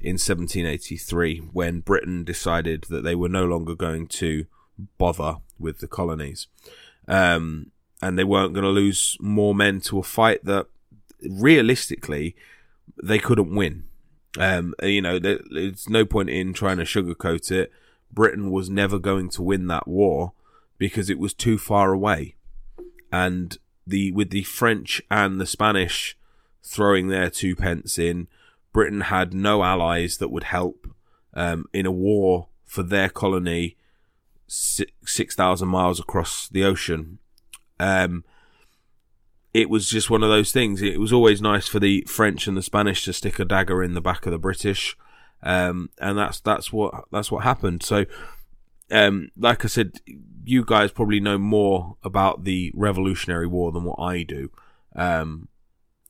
[0.01, 4.47] in 1783 when Britain decided that they were no longer going to
[4.99, 6.49] bother with the colonies.
[7.09, 7.71] Um,
[8.03, 10.67] and they weren't going to lose more men to a fight that
[11.23, 12.37] realistically
[13.03, 13.85] they couldn't win.
[14.39, 17.73] Um, you know, there's no point in trying to sugarcoat it.
[18.13, 20.33] Britain was never going to win that war
[20.81, 22.35] because it was too far away.
[23.13, 26.17] And the with the French and the Spanish
[26.65, 28.27] throwing their two pence in,
[28.73, 30.89] Britain had no allies that would help
[31.35, 33.77] um, in a war for their colony
[34.49, 37.19] six thousand miles across the ocean.
[37.79, 38.25] Um,
[39.53, 40.81] it was just one of those things.
[40.81, 43.95] It was always nice for the French and the Spanish to stick a dagger in
[43.95, 44.97] the back of the British,
[45.43, 47.83] um, and that's that's what that's what happened.
[47.83, 48.07] So,
[48.91, 50.01] um, like I said,
[50.45, 54.51] you guys probably know more about the Revolutionary War than what I do.
[54.95, 55.49] Um,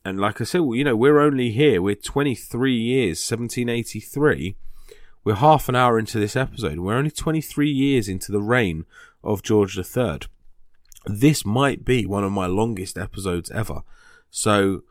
[0.05, 1.83] and like I said, well, you know, we're only here.
[1.83, 4.57] We're 23 years, 1783.
[5.23, 6.79] We're half an hour into this episode.
[6.79, 8.87] We're only 23 years into the reign
[9.23, 10.21] of George III.
[11.07, 13.83] This might be one of my longest episodes ever.
[14.31, 14.85] So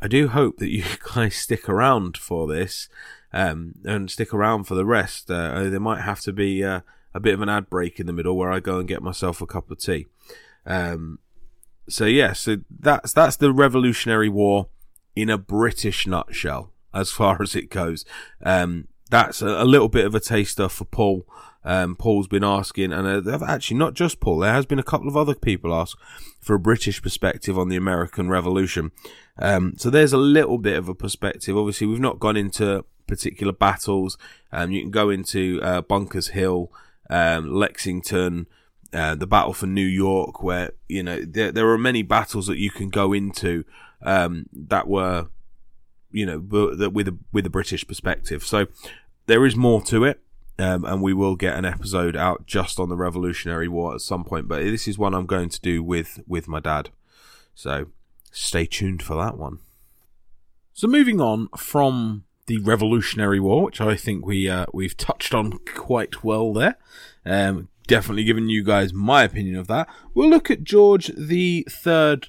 [0.00, 2.88] I do hope that you guys stick around for this
[3.32, 5.30] um, and stick around for the rest.
[5.30, 6.80] Uh, there might have to be uh,
[7.16, 9.40] a bit of an ad break in the middle where I go and get myself
[9.40, 10.06] a cup of tea.
[10.66, 11.18] Um,
[11.88, 14.68] so yeah, so that's that's the Revolutionary War
[15.14, 18.04] in a British nutshell, as far as it goes.
[18.44, 21.26] Um, that's a, a, little bit of a taster for Paul.
[21.64, 24.40] Um, Paul's been asking, and uh, actually not just Paul.
[24.40, 25.96] There has been a couple of other people ask
[26.40, 28.92] for a British perspective on the American Revolution.
[29.38, 31.56] Um, so there's a little bit of a perspective.
[31.56, 34.18] Obviously, we've not gone into particular battles.
[34.52, 36.70] Um, you can go into uh, Bunkers Hill,
[37.10, 38.46] um, Lexington,
[38.92, 42.58] uh, the battle for New York, where you know there there are many battles that
[42.58, 43.64] you can go into
[44.02, 45.28] um, that were
[46.10, 48.44] you know with a with a British perspective.
[48.44, 48.66] So
[49.26, 50.20] there is more to it.
[50.58, 54.24] Um, and we will get an episode out just on the Revolutionary War at some
[54.24, 54.48] point.
[54.48, 56.88] But this is one I'm going to do with with my dad,
[57.54, 57.88] so
[58.32, 59.58] stay tuned for that one.
[60.72, 65.58] So moving on from the Revolutionary War, which I think we uh, we've touched on
[65.66, 66.76] quite well there.
[67.24, 69.88] Um, definitely giving you guys my opinion of that.
[70.14, 72.28] We'll look at George the Third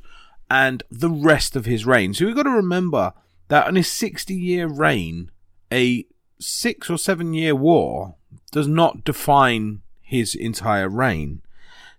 [0.49, 2.13] and the rest of his reign.
[2.13, 3.13] So we've got to remember
[3.49, 5.31] that in his 60 year reign,
[5.71, 6.05] a
[6.39, 8.15] six or seven year war
[8.51, 11.41] does not define his entire reign.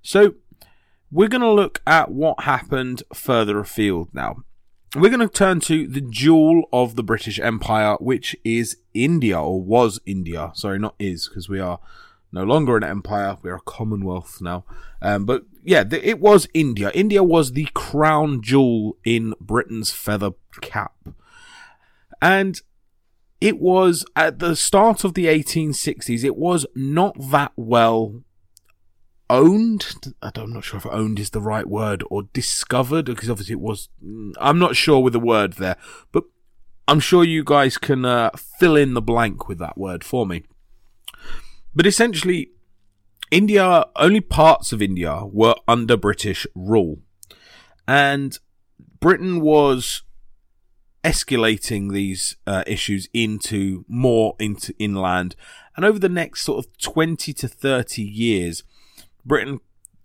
[0.03, 0.35] So
[1.11, 4.45] we're going to look at what happened further afield now.
[4.97, 9.61] We're going to turn to the jewel of the British Empire, which is India, or
[9.61, 10.51] was India.
[10.55, 11.79] Sorry, not is, because we are
[12.33, 13.37] no longer an empire.
[13.43, 14.65] We're a commonwealth now.
[15.03, 16.91] Um, but yeah, it was India.
[16.95, 20.31] India was the crown jewel in Britain's feather
[20.63, 20.95] cap.
[22.23, 22.61] And
[23.43, 28.23] it was at the start of the 1860s, it was not that well
[29.31, 30.15] owned.
[30.23, 33.89] I'm not sure if owned is the right word or discovered because obviously it was.
[34.39, 35.77] I'm not sure with the word there,
[36.13, 36.25] but
[36.87, 40.45] I'm sure you guys can uh, fill in the blank with that word for me.
[41.75, 42.51] But essentially,
[43.31, 47.01] India, only parts of India were under British rule.
[47.87, 48.39] And
[49.01, 50.03] Britain was
[51.05, 55.37] escalating these uh, issues into more into inland.
[55.77, 58.65] And over the next sort of 20 to 30 years,
[59.29, 59.61] Britain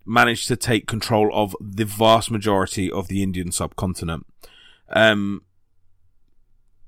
[0.06, 4.26] managed to take control of the vast majority of the Indian subcontinent.
[4.90, 5.42] Um,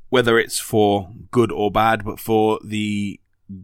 [0.09, 3.19] whether it's for good or bad, but for the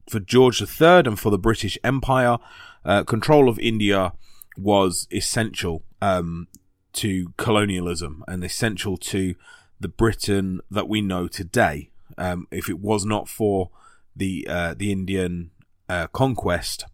[0.10, 2.38] for George III and for the British Empire,
[2.86, 4.14] uh, control of India
[4.58, 6.48] was essential um,
[6.94, 9.36] to colonialism and essential to
[9.80, 11.90] the Britain that we know today.
[12.18, 13.70] Um, if it was not for
[14.16, 15.52] the uh, the Indian
[15.90, 16.86] uh, conquest,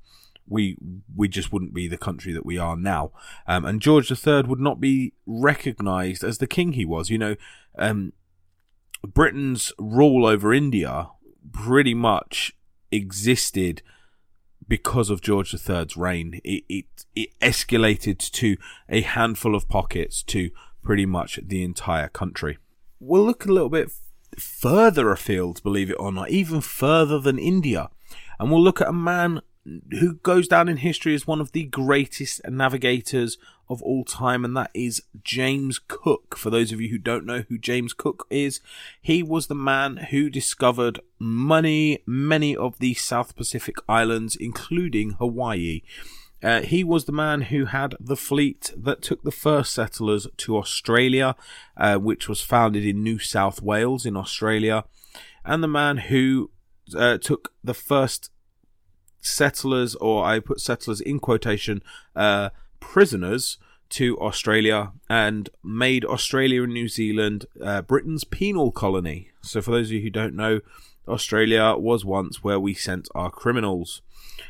[0.47, 0.77] we
[1.15, 3.11] we just wouldn't be the country that we are now.
[3.45, 7.09] Um, and George III would not be recognised as the king he was.
[7.09, 7.35] You know,
[7.77, 8.13] um,
[9.05, 11.09] Britain's rule over India
[11.51, 12.55] pretty much
[12.91, 13.81] existed
[14.67, 16.41] because of George III's reign.
[16.43, 16.85] It, it,
[17.15, 18.57] it escalated to
[18.89, 20.49] a handful of pockets to
[20.83, 22.57] pretty much the entire country.
[22.99, 23.91] We'll look a little bit
[24.37, 27.89] further afield, believe it or not, even further than India.
[28.39, 29.41] And we'll look at a man
[29.99, 33.37] who goes down in history as one of the greatest navigators
[33.69, 36.37] of all time, and that is James Cook.
[36.37, 38.61] For those of you who don't know who James Cook is,
[39.01, 45.81] he was the man who discovered many, many of the South Pacific islands, including Hawaii.
[46.41, 50.57] Uh, he was the man who had the fleet that took the first settlers to
[50.57, 51.35] Australia,
[51.75, 54.85] uh, which was founded in New South Wales in Australia,
[55.43, 56.51] and the man who
[56.95, 58.29] uh, took the first
[59.21, 61.81] settlers, or I put settlers in quotation,
[62.15, 62.49] uh,
[62.79, 63.57] prisoners
[63.89, 69.31] to Australia and made Australia and New Zealand uh, Britain's penal colony.
[69.41, 70.61] So, for those of you who don't know,
[71.07, 74.01] Australia was once where we sent our criminals,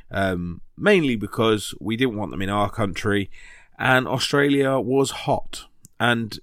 [0.10, 3.30] um, mainly because we didn't want them in our country,
[3.78, 5.66] and Australia was hot
[6.00, 6.40] and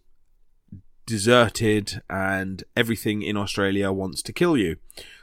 [1.06, 4.76] deserted, and everything in Australia wants to kill you.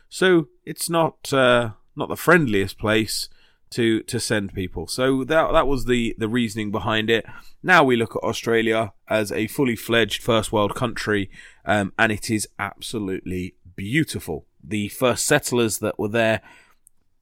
[0.09, 3.29] So, it's not uh, not the friendliest place
[3.71, 4.87] to to send people.
[4.87, 7.25] So that that was the the reasoning behind it.
[7.63, 11.29] Now we look at Australia as a fully fledged first world country,
[11.65, 14.45] um, and it is absolutely beautiful.
[14.63, 16.41] The first settlers that were there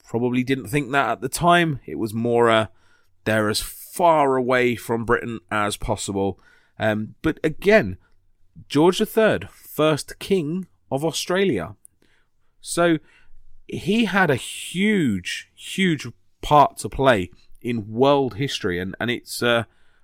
[0.03, 1.80] probably didn't think that at the time.
[1.86, 2.67] It was more uh,
[3.26, 6.39] they're as far away from Britain as possible.
[6.80, 7.97] Um, but again,
[8.67, 11.76] George III, first king of Australia.
[12.61, 12.97] So
[13.74, 16.07] he had a huge, huge
[16.41, 19.63] part to play in world history, and and it's uh,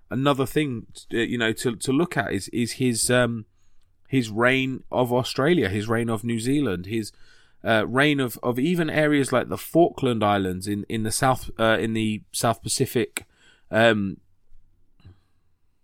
[0.09, 3.45] another thing uh, you know to to look at is is his um
[4.07, 7.11] his reign of Australia, his reign of New Zealand, his
[7.63, 11.78] uh, reign of, of even areas like the Falkland Islands in in the south uh,
[11.80, 13.26] in the South Pacific,
[13.72, 14.18] um,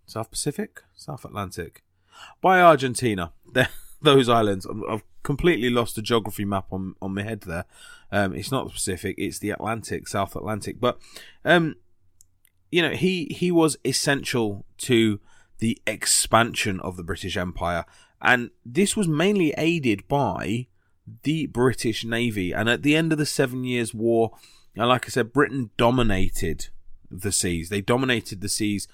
[0.05, 1.83] South Pacific, South Atlantic,
[2.41, 3.33] by Argentina.
[4.01, 4.67] those islands.
[4.89, 7.65] I've completely lost the geography map on on my head there.
[8.11, 10.75] Um, it's not the Pacific; it's the Atlantic, South Atlantic.
[10.79, 10.99] But
[11.45, 11.75] um,
[12.69, 15.19] you know, he he was essential to
[15.59, 17.85] the expansion of the British Empire,
[18.21, 20.67] and this was mainly aided by
[21.23, 22.51] the British Navy.
[22.51, 24.31] And at the end of the Seven Years' War,
[24.75, 26.67] and like I said, Britain dominated
[27.09, 27.69] the seas.
[27.69, 28.87] They dominated the seas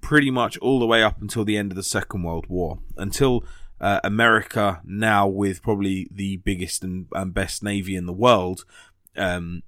[0.00, 3.44] pretty much all the way up until the end of the Second World War, until
[3.84, 8.64] uh, America now with probably the biggest and, and best navy in the world.
[9.14, 9.62] Um,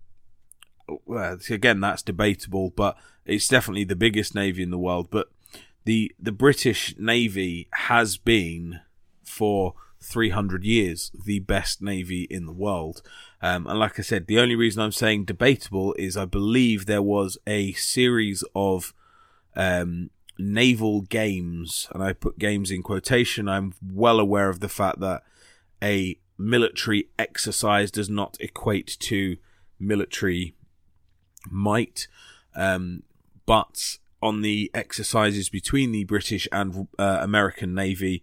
[1.05, 2.97] well, again, that's debatable, but
[3.27, 5.09] it's definitely the biggest navy in the world.
[5.11, 5.29] But
[5.85, 8.81] the the British Navy has been
[9.23, 13.03] for 300 years the best navy in the world.
[13.43, 17.03] Um, and like I said, the only reason I'm saying debatable is I believe there
[17.03, 18.95] was a series of
[19.55, 20.09] um,
[20.39, 25.23] naval games, and I put games in quotation, I'm well aware of the fact that
[25.83, 29.37] a military exercise does not equate to
[29.79, 30.55] military
[31.51, 32.09] might.
[32.55, 33.03] Um,
[33.45, 38.23] but on the exercises between the British and uh, American Navy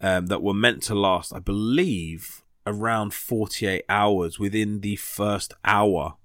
[0.00, 6.16] um, that were meant to last, I believe, around 48 hours, within the first hour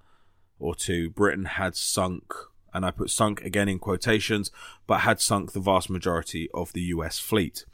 [0.60, 2.34] or two, Britain had sunk
[2.74, 4.51] and I put sunk again in quotations,
[4.88, 7.65] but had sunk the vast majority of the US fleet.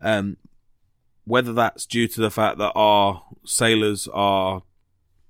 [0.00, 0.36] Um,
[1.24, 4.62] whether that's due to the fact that our sailors are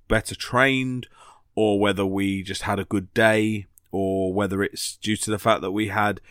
[0.07, 1.07] better trained,
[1.55, 5.61] or whether we just had a good day, or whether it's due to the fact
[5.61, 6.21] that we had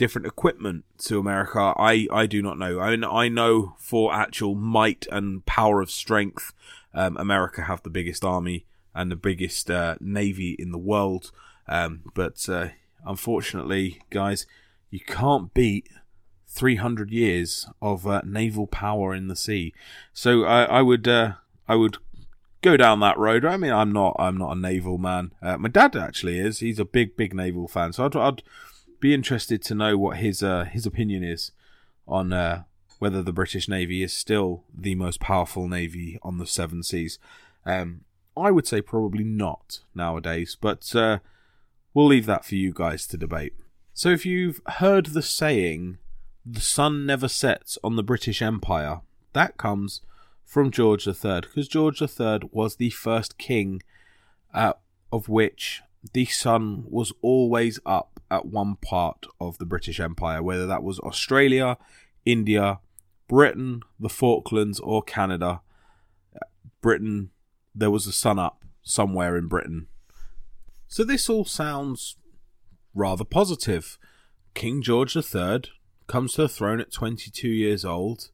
[0.00, 2.78] different equipment to America, I, I do not know.
[2.78, 6.52] I, I know for actual might and power of strength,
[6.94, 8.64] um, America have the biggest army
[8.94, 11.32] and the biggest uh, navy in the world.
[11.70, 12.68] Um, but uh,
[13.06, 14.46] unfortunately, guys,
[14.90, 15.88] you can't beat
[16.48, 19.72] 300 years of uh, naval power in the sea.
[20.12, 21.34] So I, I would uh,
[21.68, 21.98] I would
[22.60, 23.44] go down that road.
[23.44, 25.32] I mean, I'm not I'm not a naval man.
[25.40, 26.58] Uh, my dad actually is.
[26.58, 27.92] He's a big big naval fan.
[27.92, 28.42] So I'd, I'd
[28.98, 31.52] be interested to know what his uh, his opinion is
[32.06, 32.64] on uh,
[32.98, 37.20] whether the British Navy is still the most powerful navy on the seven seas.
[37.64, 38.02] Um,
[38.36, 41.18] I would say probably not nowadays, but uh,
[41.92, 43.54] We'll leave that for you guys to debate.
[43.92, 45.98] So, if you've heard the saying,
[46.46, 49.00] the sun never sets on the British Empire,
[49.32, 50.00] that comes
[50.44, 53.82] from George III, because George III was the first king
[54.54, 54.74] uh,
[55.12, 55.82] of which
[56.12, 60.98] the sun was always up at one part of the British Empire, whether that was
[61.00, 61.76] Australia,
[62.24, 62.80] India,
[63.28, 65.60] Britain, the Falklands, or Canada.
[66.80, 67.30] Britain,
[67.74, 69.88] there was a sun up somewhere in Britain.
[70.90, 72.16] So this all sounds
[72.96, 73.96] rather positive.
[74.54, 75.62] King George III
[76.08, 78.30] comes to the throne at 22 years old.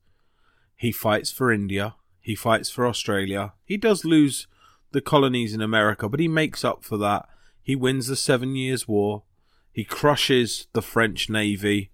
[0.74, 1.96] He fights for India.
[2.18, 3.52] He fights for Australia.
[3.66, 4.46] He does lose
[4.92, 7.28] the colonies in America, but he makes up for that.
[7.62, 9.24] He wins the Seven Years' War.
[9.70, 11.90] He crushes the French Navy.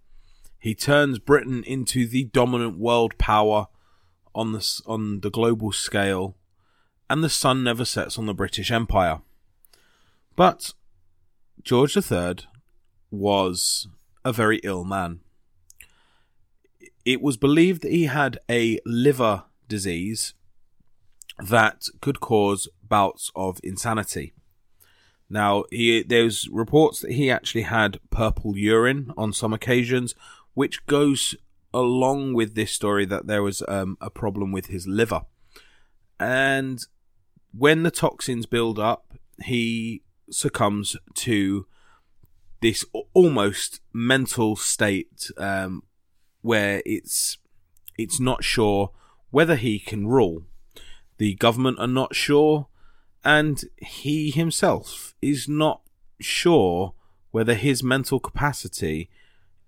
[0.60, 3.66] He turns Britain into the dominant world power
[4.32, 6.36] on the, on the global scale.
[7.10, 9.22] And the sun never sets on the British Empire.
[10.36, 10.72] But
[11.62, 12.36] George III
[13.10, 13.88] was
[14.24, 15.20] a very ill man.
[17.04, 20.34] It was believed that he had a liver disease
[21.38, 24.32] that could cause bouts of insanity.
[25.28, 30.14] Now, he, there's reports that he actually had purple urine on some occasions,
[30.54, 31.34] which goes
[31.72, 35.22] along with this story that there was um, a problem with his liver.
[36.20, 36.84] And
[37.56, 39.14] when the toxins build up,
[39.44, 40.02] he
[40.32, 41.66] succumbs to
[42.60, 45.82] this almost mental state um,
[46.42, 47.38] where it's
[47.98, 48.90] it's not sure
[49.30, 50.44] whether he can rule.
[51.18, 52.68] The government are not sure,
[53.24, 55.82] and he himself is not
[56.20, 56.94] sure
[57.30, 59.10] whether his mental capacity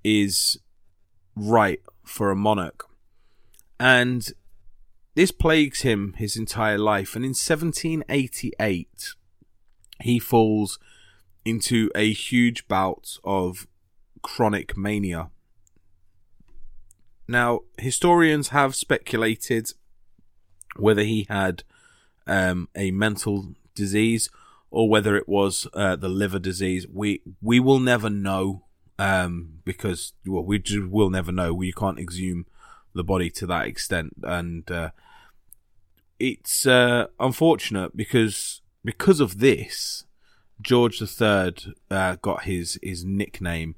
[0.03, 0.59] is
[1.35, 2.89] right for a monarch.
[3.81, 4.31] And
[5.15, 7.17] this plagues him his entire life.
[7.17, 9.15] And in 1788,
[10.01, 10.79] he falls
[11.45, 13.67] into a huge bout of
[14.23, 15.31] chronic mania.
[17.27, 19.73] Now, historians have speculated
[20.77, 21.63] whether he had
[22.27, 24.31] um, a mental disease
[24.71, 26.87] or whether it was uh, the liver disease.
[26.89, 28.65] We we will never know
[28.99, 31.55] um, because well, we just will never know.
[31.55, 32.47] We can't exhume
[32.95, 34.91] the body to that extent, and uh,
[36.19, 40.05] it's uh, unfortunate because because of this,
[40.61, 41.55] George III
[41.91, 43.75] uh, got his his nickname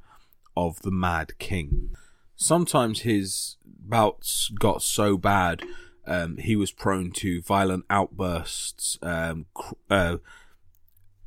[0.56, 1.90] of the Mad King.
[2.34, 5.62] Sometimes his bouts got so bad,
[6.06, 10.16] um, he was prone to violent outbursts, um, cr- uh,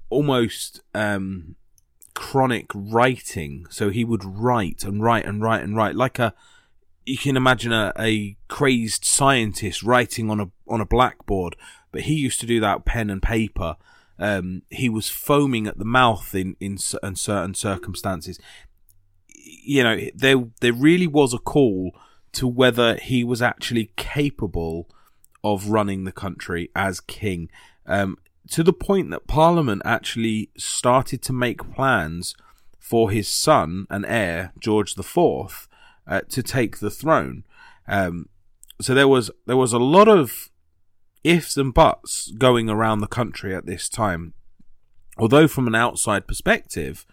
[0.10, 1.56] almost um,
[2.14, 3.66] chronic writing.
[3.70, 6.34] So he would write and write and write and write like a.
[7.06, 11.56] You can imagine a, a crazed scientist writing on a on a blackboard,
[11.92, 13.76] but he used to do that pen and paper.
[14.18, 18.40] Um, he was foaming at the mouth in, in, in certain circumstances.
[19.28, 21.92] You know, there there really was a call
[22.34, 24.90] to whether he was actually capable
[25.44, 27.50] of running the country as king.
[27.86, 28.18] Um,
[28.52, 32.36] to the point that Parliament actually started to make plans
[32.78, 35.68] for his son and heir, George IV,
[36.08, 37.44] uh, to take the throne.
[37.88, 38.28] Um,
[38.82, 40.49] so there was there was a lot of
[41.24, 44.34] ifs and buts going around the country at this time.
[45.18, 47.06] Although from an outside perspective,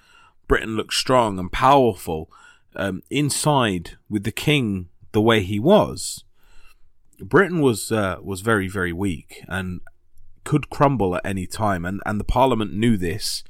[0.46, 2.30] Britain looked strong and powerful,
[2.76, 6.24] um, inside with the king the way he was,
[7.18, 9.80] Britain was uh, was very very weak and
[10.44, 13.42] could crumble at any time, and and the Parliament knew this,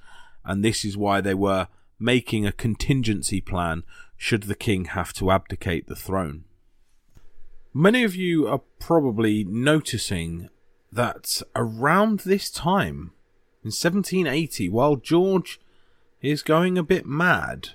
[0.44, 3.82] and this is why they were making a contingency plan
[4.16, 6.44] should the king have to abdicate the throne.
[7.78, 10.48] Many of you are probably noticing
[10.90, 13.12] that around this time,
[13.62, 15.60] in 1780, while George
[16.22, 17.72] is going a bit mad,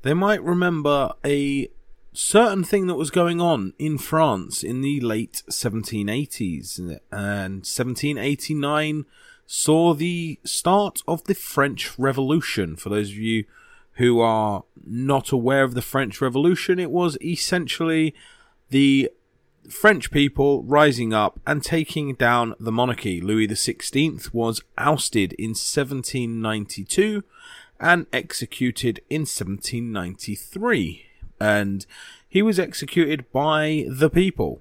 [0.00, 1.68] they might remember a
[2.14, 6.78] certain thing that was going on in France in the late 1780s
[7.12, 9.04] and 1789
[9.44, 12.74] saw the start of the French Revolution.
[12.74, 13.44] For those of you
[13.96, 18.14] who are not aware of the French Revolution, it was essentially
[18.70, 19.10] the
[19.68, 23.20] French people rising up and taking down the monarchy.
[23.20, 27.24] Louis XVI was ousted in 1792
[27.80, 31.06] and executed in 1793
[31.40, 31.86] and
[32.28, 34.60] he was executed by the people.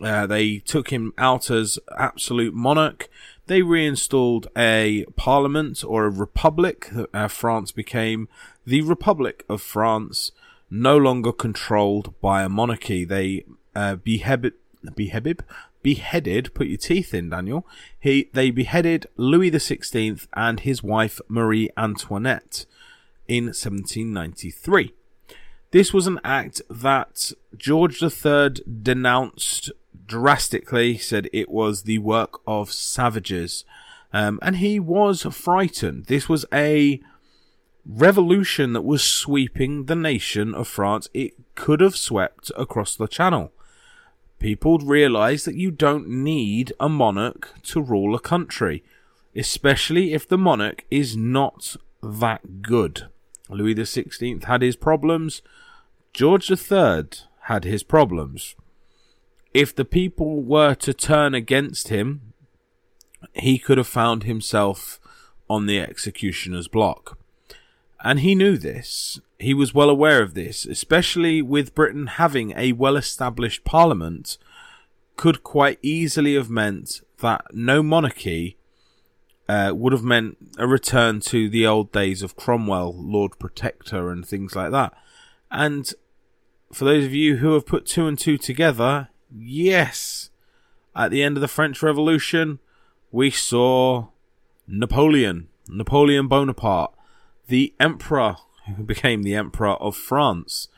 [0.00, 3.08] Uh, they took him out as absolute monarch.
[3.46, 6.90] They reinstalled a parliament or a republic.
[7.12, 8.28] Uh, France became
[8.66, 10.32] the Republic of France,
[10.72, 13.04] no longer controlled by a monarchy.
[13.04, 13.44] They
[13.76, 14.54] uh, beheaded,
[14.96, 15.44] beheaded,
[15.82, 16.54] beheaded.
[16.54, 17.66] Put your teeth in, Daniel.
[18.00, 22.64] He they beheaded Louis the Sixteenth and his wife Marie Antoinette
[23.28, 24.94] in 1793.
[25.72, 28.50] This was an act that George III
[28.82, 29.72] denounced
[30.06, 33.64] drastically, said it was the work of savages.
[34.12, 36.06] Um, and he was frightened.
[36.06, 37.00] This was a
[37.86, 41.08] revolution that was sweeping the nation of France.
[41.12, 43.52] It could have swept across the channel.
[44.38, 48.82] people realized that you don't need a monarch to rule a country,
[49.36, 53.06] especially if the monarch is not that good.
[53.48, 55.42] Louis XVI had his problems,
[56.12, 57.04] George III
[57.42, 58.56] had his problems.
[59.54, 62.32] If the people were to turn against him,
[63.34, 64.98] he could have found himself
[65.48, 67.18] on the executioner's block.
[68.02, 69.20] And he knew this.
[69.38, 74.38] He was well aware of this, especially with Britain having a well established parliament,
[75.16, 78.56] could quite easily have meant that no monarchy
[79.48, 84.26] uh, would have meant a return to the old days of Cromwell, Lord Protector, and
[84.26, 84.92] things like that.
[85.50, 85.92] And
[86.72, 90.30] for those of you who have put two and two together, yes,
[90.96, 92.58] at the end of the French Revolution,
[93.12, 94.08] we saw
[94.66, 96.94] Napoleon, Napoleon Bonaparte,
[97.52, 98.36] the Emperor
[98.78, 100.68] who became the Emperor of France,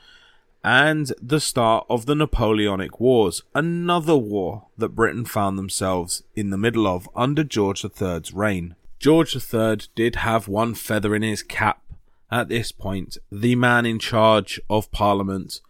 [0.61, 6.57] and the start of the Napoleonic Wars, another war that Britain found themselves in the
[6.57, 8.75] middle of under George III's reign.
[8.99, 11.81] George III did have one feather in his cap
[12.29, 13.17] at this point.
[13.31, 15.61] The man in charge of Parliament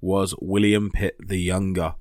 [0.00, 1.94] was William Pitt the Younger.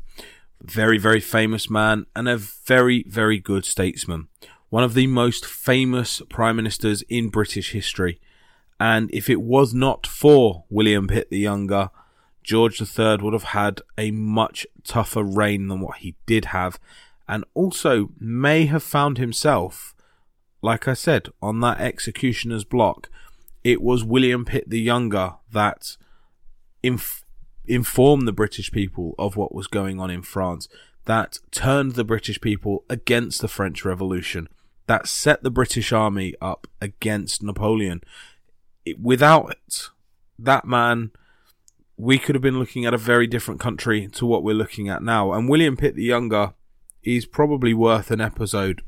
[0.61, 4.29] Very, very famous man and a very, very good statesman.
[4.69, 8.21] One of the most famous prime ministers in British history.
[8.79, 11.89] And if it was not for William Pitt the Younger,
[12.43, 16.79] George III would have had a much tougher reign than what he did have,
[17.27, 19.95] and also may have found himself,
[20.61, 23.09] like I said, on that executioner's block.
[23.63, 25.95] It was William Pitt the Younger that
[26.81, 27.23] inf-
[27.65, 30.67] informed the British people of what was going on in France,
[31.05, 34.49] that turned the British people against the French Revolution,
[34.87, 38.01] that set the British army up against Napoleon.
[38.85, 39.89] It, without it,
[40.39, 41.11] that man
[41.97, 45.03] we could have been looking at a very different country to what we're looking at
[45.03, 45.31] now.
[45.31, 46.53] And William Pitt the Younger
[47.03, 48.81] is probably worth an episode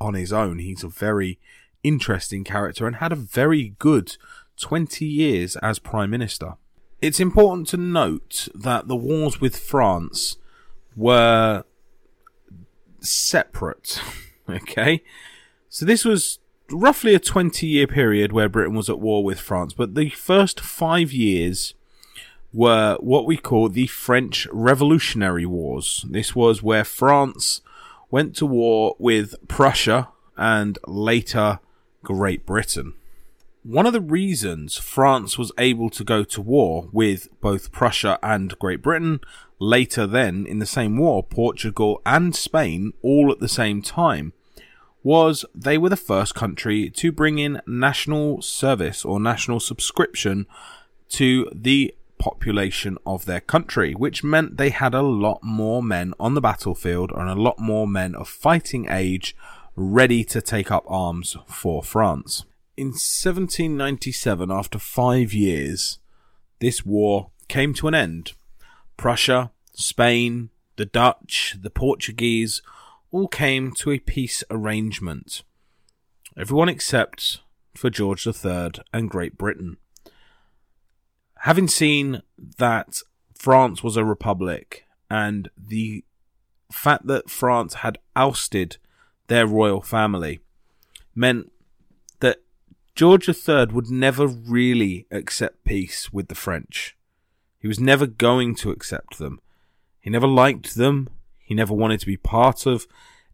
[0.00, 0.58] on his own.
[0.58, 1.38] He's a very
[1.82, 4.16] interesting character and had a very good
[4.60, 6.54] 20 years as Prime Minister.
[7.00, 10.36] It's important to note that the wars with France
[10.94, 11.64] were
[13.00, 14.00] separate.
[14.48, 15.02] okay?
[15.68, 16.38] So this was
[16.70, 20.60] roughly a 20 year period where Britain was at war with France, but the first
[20.60, 21.74] five years
[22.52, 26.04] were what we call the French Revolutionary Wars.
[26.08, 27.60] This was where France
[28.10, 31.60] went to war with Prussia and later
[32.02, 32.94] Great Britain.
[33.62, 38.56] One of the reasons France was able to go to war with both Prussia and
[38.60, 39.20] Great Britain,
[39.58, 44.32] later then in the same war, Portugal and Spain all at the same time,
[45.06, 50.44] was they were the first country to bring in national service or national subscription
[51.08, 56.34] to the population of their country, which meant they had a lot more men on
[56.34, 59.36] the battlefield and a lot more men of fighting age
[59.76, 62.44] ready to take up arms for France.
[62.76, 66.00] In 1797, after five years,
[66.58, 68.32] this war came to an end.
[68.96, 72.60] Prussia, Spain, the Dutch, the Portuguese
[73.10, 75.42] all came to a peace arrangement.
[76.36, 77.40] Everyone except
[77.74, 79.76] for George III and Great Britain
[81.46, 82.22] having seen
[82.58, 83.00] that
[83.34, 86.04] France was a republic and the
[86.72, 88.78] fact that France had ousted
[89.28, 90.40] their royal family
[91.14, 91.52] meant
[92.18, 92.38] that
[92.96, 96.96] George III would never really accept peace with the French.
[97.60, 99.40] He was never going to accept them.
[100.00, 101.08] He never liked them.
[101.46, 102.86] He never wanted to be part of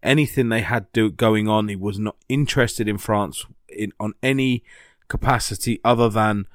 [0.02, 1.68] anything they had do, going on.
[1.68, 4.62] He was not interested in France in on any
[5.08, 6.46] capacity other than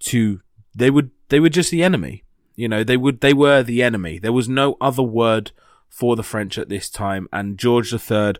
[0.00, 0.40] to
[0.74, 2.24] they would they were just the enemy.
[2.56, 4.18] You know, they would they were the enemy.
[4.18, 5.52] There was no other word
[5.88, 8.34] for the French at this time, and George III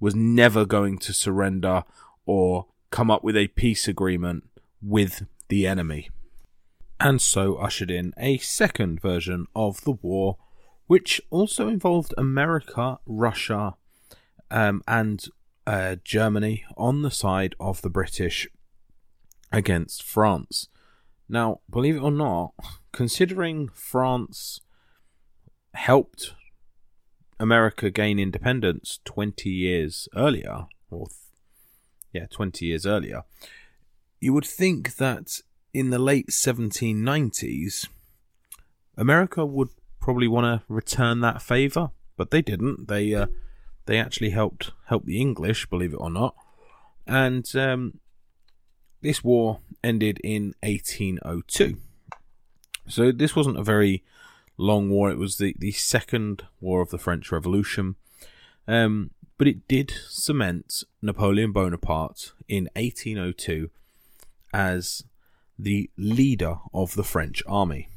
[0.00, 1.84] was never going to surrender
[2.26, 4.44] or come up with a peace agreement
[4.82, 6.10] with the enemy.
[7.00, 10.36] And so ushered in a second version of the war,
[10.88, 13.74] which also involved America, Russia,
[14.50, 15.26] um, and
[15.66, 18.48] uh, Germany on the side of the British
[19.52, 20.68] against France.
[21.28, 22.54] Now, believe it or not,
[22.90, 24.62] considering France
[25.74, 26.32] helped
[27.38, 31.08] America gain independence 20 years earlier, or
[32.14, 33.24] yeah, 20 years earlier,
[34.20, 35.40] you would think that
[35.74, 37.88] in the late 1790s,
[38.96, 39.68] America would
[40.08, 42.88] probably want to return that favor, but they didn't.
[42.88, 43.26] They uh,
[43.84, 46.34] they actually helped help the English, believe it or not,
[47.06, 48.00] and um,
[49.02, 51.76] this war ended in 1802.
[52.88, 54.02] So this wasn't a very
[54.56, 55.10] long war.
[55.10, 57.96] It was the, the second war of the French Revolution.
[58.66, 63.68] Um, but it did cement Napoleon Bonaparte in 1802
[64.54, 65.04] as
[65.58, 67.88] the leader of the French army.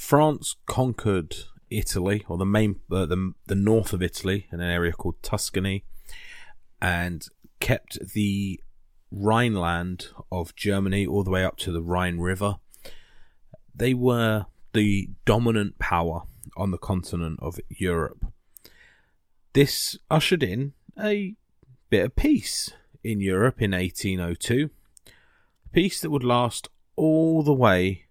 [0.00, 1.36] France conquered
[1.68, 5.84] Italy, or the main, uh, the the north of Italy, in an area called Tuscany,
[6.80, 7.28] and
[7.60, 8.60] kept the
[9.12, 12.56] Rhineland of Germany all the way up to the Rhine River.
[13.74, 16.22] They were the dominant power
[16.56, 18.24] on the continent of Europe.
[19.52, 21.36] This ushered in a
[21.90, 22.72] bit of peace
[23.04, 24.70] in Europe in 1802,
[25.72, 28.06] peace that would last all the way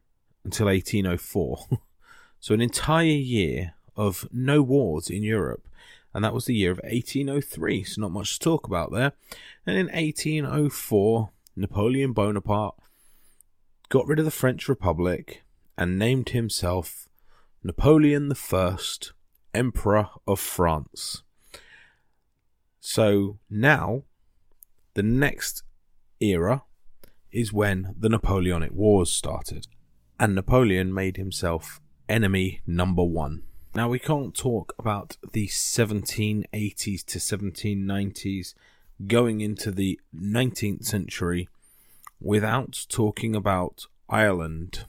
[0.50, 1.80] until 1804.
[2.40, 5.68] so, an entire year of no wars in Europe.
[6.12, 9.14] And that was the year of 1803, so not much to talk about there.
[9.68, 12.76] And in 1804, Napoleon Bonaparte
[13.90, 15.44] got rid of the French Republic
[15.78, 17.08] and named himself
[17.64, 18.78] Napoleon I,
[19.54, 21.22] Emperor of France.
[22.80, 24.04] So now,
[24.96, 25.64] the next
[26.20, 26.64] era
[27.32, 29.68] is when the Napoleonic Wars started,
[30.20, 33.44] and Napoleon made himself enemy number one.
[33.74, 38.54] Now, we can't talk about the 1780s to 1790s
[39.08, 41.48] going into the 19th century
[42.20, 44.86] without talking about Ireland.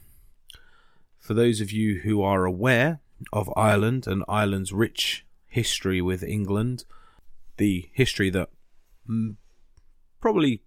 [1.19, 2.99] For those of you who are aware
[3.31, 6.83] of Ireland and Ireland's rich history with England,
[7.57, 8.49] the history that
[10.19, 10.63] probably,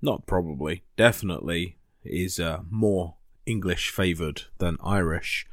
[0.00, 3.14] not probably, definitely is uh, more
[3.46, 5.46] English favoured than Irish,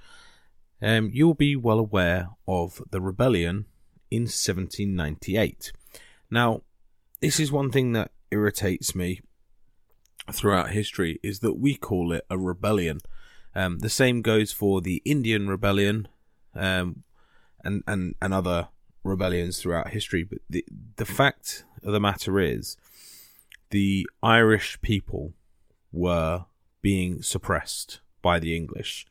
[0.82, 3.66] um, you'll be well aware of the rebellion
[4.12, 5.72] in 1798.
[6.30, 6.62] Now,
[7.22, 9.22] this is one thing that irritates me
[10.32, 13.00] throughout history is that we call it a rebellion.
[13.56, 16.08] Um, the same goes for the Indian rebellion
[16.54, 17.04] um,
[17.64, 18.68] and, and, and other
[19.04, 20.66] rebellions throughout history, but the
[20.98, 22.78] the fact of the matter is,
[23.70, 25.34] the Irish people
[25.92, 26.46] were
[26.82, 29.06] being suppressed by the English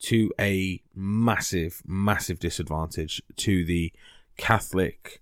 [0.00, 3.92] to a massive, massive disadvantage to the
[4.36, 5.20] Catholic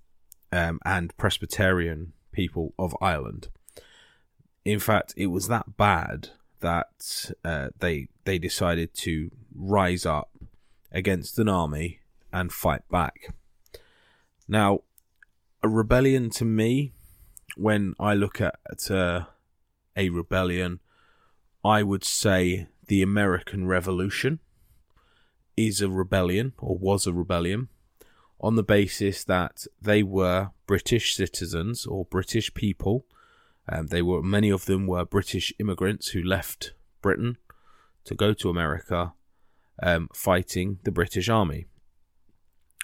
[0.53, 3.49] um, and Presbyterian people of Ireland.
[4.65, 6.31] In fact, it was that bad
[6.61, 10.31] that uh, they they decided to rise up
[10.93, 12.01] against an army
[12.33, 13.35] and fight back.
[14.49, 14.81] Now,
[15.63, 16.93] a rebellion to me,
[17.57, 19.25] when I look at uh,
[19.97, 20.81] a rebellion,
[21.67, 24.39] I would say the American Revolution
[25.57, 27.69] is a rebellion or was a rebellion
[28.41, 33.07] on the basis that they were British citizens or British people.
[33.69, 37.39] Um, they were many of them were British immigrants who left Britain
[38.05, 39.15] to go to America,
[39.83, 41.67] um, fighting the British Army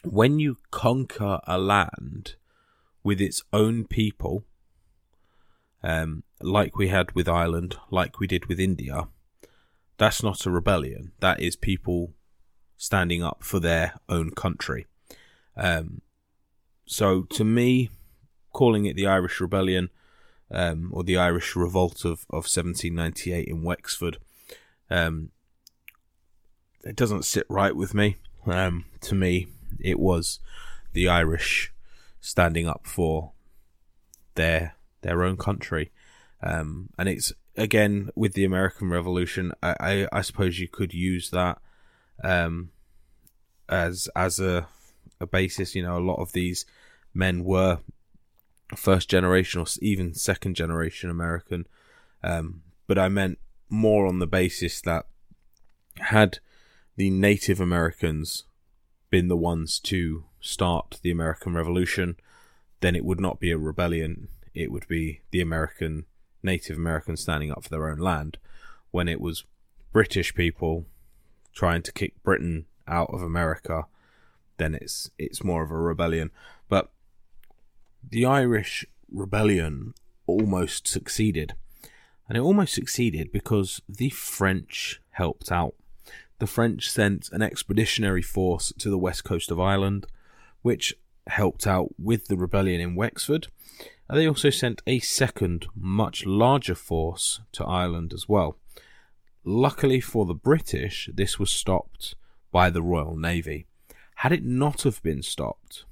[0.04, 2.34] when you conquer a land
[3.04, 4.44] with its own people,
[5.82, 9.08] um, like we had with Ireland, like we did with India,
[9.98, 11.12] that's not a rebellion.
[11.20, 12.12] That is people
[12.76, 14.86] standing up for their own country.
[15.56, 16.02] Um,
[16.86, 17.90] so to me,
[18.52, 19.90] calling it the Irish Rebellion
[20.50, 24.18] um, or the Irish Revolt of, of 1798 in Wexford,
[24.90, 25.30] um,
[26.84, 28.16] it doesn't sit right with me.
[28.46, 30.40] Um, to me, it was
[30.92, 31.72] the Irish
[32.20, 33.32] standing up for
[34.34, 35.90] their their own country,
[36.42, 39.52] um, and it's again with the American Revolution.
[39.62, 41.58] I, I, I suppose you could use that
[42.22, 42.70] um,
[43.68, 44.66] as as a
[45.20, 45.74] a basis.
[45.74, 46.64] You know, a lot of these
[47.14, 47.78] men were
[48.74, 51.66] first generation or even second generation American,
[52.22, 53.38] um, but I meant
[53.68, 55.06] more on the basis that
[55.98, 56.38] had
[56.96, 58.44] the Native Americans
[59.10, 62.16] been the ones to start the American Revolution,
[62.80, 64.28] then it would not be a rebellion.
[64.54, 66.06] It would be the American,
[66.42, 68.38] Native Americans standing up for their own land.
[68.90, 69.44] When it was
[69.92, 70.86] British people
[71.54, 73.86] trying to kick Britain out of America,
[74.58, 76.30] then it's it's more of a rebellion.
[76.68, 76.90] But
[78.06, 79.94] the Irish rebellion
[80.26, 81.54] almost succeeded.
[82.28, 85.74] And it almost succeeded because the French helped out
[86.42, 90.08] the French sent an expeditionary force to the west coast of Ireland,
[90.62, 90.92] which
[91.28, 93.46] helped out with the rebellion in Wexford.
[94.12, 98.58] And they also sent a second, much larger force to Ireland as well.
[99.42, 102.14] Luckily for the British, this was stopped
[102.50, 103.64] by the Royal Navy.
[104.16, 105.86] Had it not have been stopped,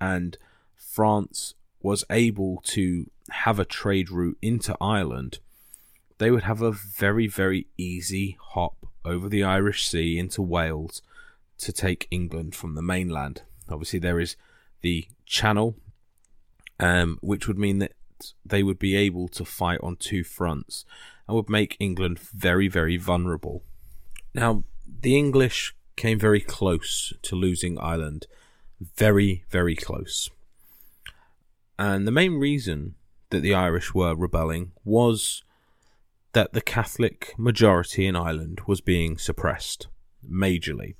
[0.00, 0.36] and
[0.74, 5.38] France was able to have a trade route into Ireland,
[6.18, 11.02] they would have a very, very easy hop over the Irish Sea into Wales
[11.58, 13.42] to take England from the mainland.
[13.68, 14.34] Obviously, there is
[14.80, 15.76] the Channel,
[16.80, 17.92] um, which would mean that
[18.44, 20.84] they would be able to fight on two fronts
[21.28, 23.62] and would make England very, very vulnerable.
[24.34, 28.26] Now, the English came very close to losing Ireland.
[28.96, 30.30] Very, very close.
[31.78, 32.94] And the main reason
[33.28, 35.42] that the Irish were rebelling was
[36.32, 39.88] that the Catholic majority in Ireland was being suppressed
[40.28, 40.94] majorly.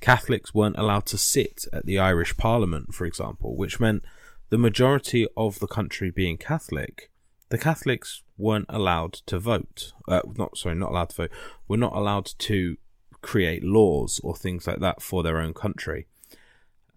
[0.00, 4.04] Catholics weren't allowed to sit at the Irish Parliament, for example, which meant
[4.48, 7.10] the majority of the country being Catholic,
[7.48, 9.92] the Catholics weren't allowed to vote.
[10.08, 11.32] Uh, not sorry, not allowed to vote.
[11.68, 12.76] Were not allowed to
[13.22, 16.06] create laws or things like that for their own country.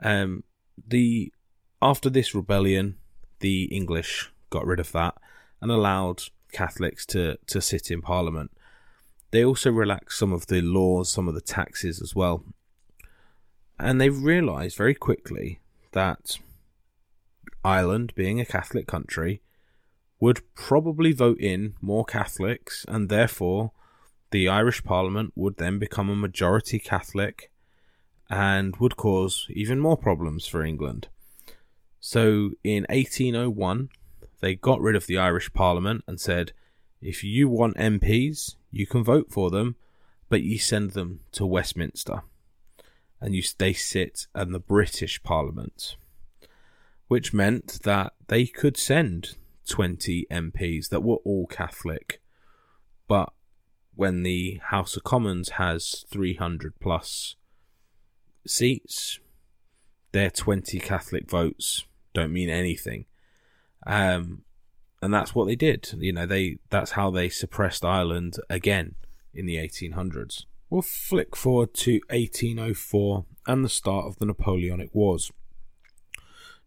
[0.01, 0.43] Um,
[0.87, 1.33] the
[1.81, 2.97] after this rebellion,
[3.39, 5.15] the English got rid of that
[5.61, 8.51] and allowed Catholics to to sit in Parliament.
[9.31, 12.43] They also relaxed some of the laws, some of the taxes as well,
[13.77, 15.59] and they realised very quickly
[15.91, 16.39] that
[17.69, 19.41] Ireland, being a Catholic country,
[20.19, 23.71] would probably vote in more Catholics, and therefore
[24.31, 27.51] the Irish Parliament would then become a majority Catholic
[28.29, 31.07] and would cause even more problems for England.
[31.99, 33.89] So in 1801,
[34.41, 36.53] they got rid of the Irish Parliament and said,
[37.01, 39.75] if you want MPs, you can vote for them,
[40.27, 42.23] but you send them to Westminster.
[43.21, 45.97] And you, they sit in the British Parliament
[47.09, 49.35] which meant that they could send
[49.67, 52.21] 20 MPs that were all Catholic.
[53.07, 53.33] But
[53.95, 57.35] when the House of Commons has 300 plus
[58.47, 59.19] seats,
[60.11, 63.05] their 20 Catholic votes don't mean anything.
[63.87, 64.43] Um,
[65.01, 65.91] and that's what they did.
[65.97, 68.95] You know, they that's how they suppressed Ireland again
[69.33, 70.45] in the 1800s.
[70.69, 75.31] We'll flick forward to 1804 and the start of the Napoleonic Wars.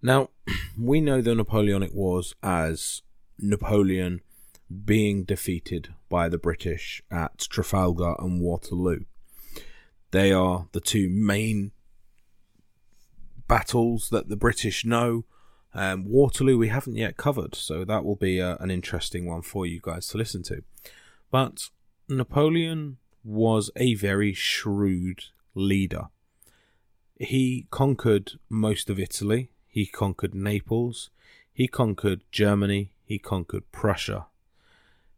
[0.03, 0.31] Now,
[0.79, 3.03] we know the Napoleonic Wars as
[3.39, 4.21] Napoleon
[4.85, 9.05] being defeated by the British at Trafalgar and Waterloo.
[10.11, 11.73] They are the two main
[13.49, 15.25] battles that the British know.
[15.75, 19.43] Um, Waterloo we haven't yet covered, so that will be a, uh, an interesting one
[19.43, 20.63] for you guys to listen to.
[21.31, 21.69] But
[22.09, 25.25] Napoleon was a very shrewd
[25.55, 26.09] leader.
[27.19, 29.51] He conquered most of Italy.
[29.73, 31.09] He conquered Naples.
[31.51, 32.93] He conquered Germany.
[33.07, 34.27] He conquered Prussia.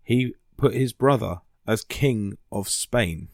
[0.00, 3.26] He put his brother as king of Spain.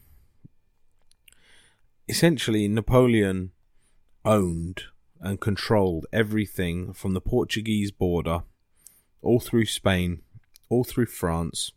[2.09, 3.51] Essentially, Napoleon
[4.25, 4.85] owned
[5.19, 8.41] and controlled everything from the Portuguese border,
[9.21, 10.23] all through Spain,
[10.69, 11.71] all through France,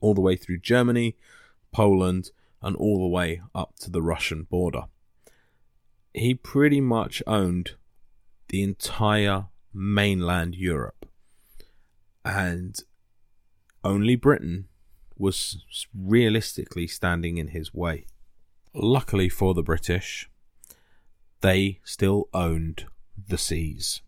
[0.00, 1.16] all the way through Germany,
[1.72, 4.82] Poland, and all the way up to the Russian border.
[6.12, 7.76] He pretty much owned
[8.52, 11.06] the entire mainland Europe.
[12.22, 12.78] And
[13.82, 14.68] only Britain
[15.16, 18.06] was realistically standing in his way.
[18.74, 20.30] Luckily for the British,
[21.40, 22.86] they still owned
[23.16, 24.02] the seas.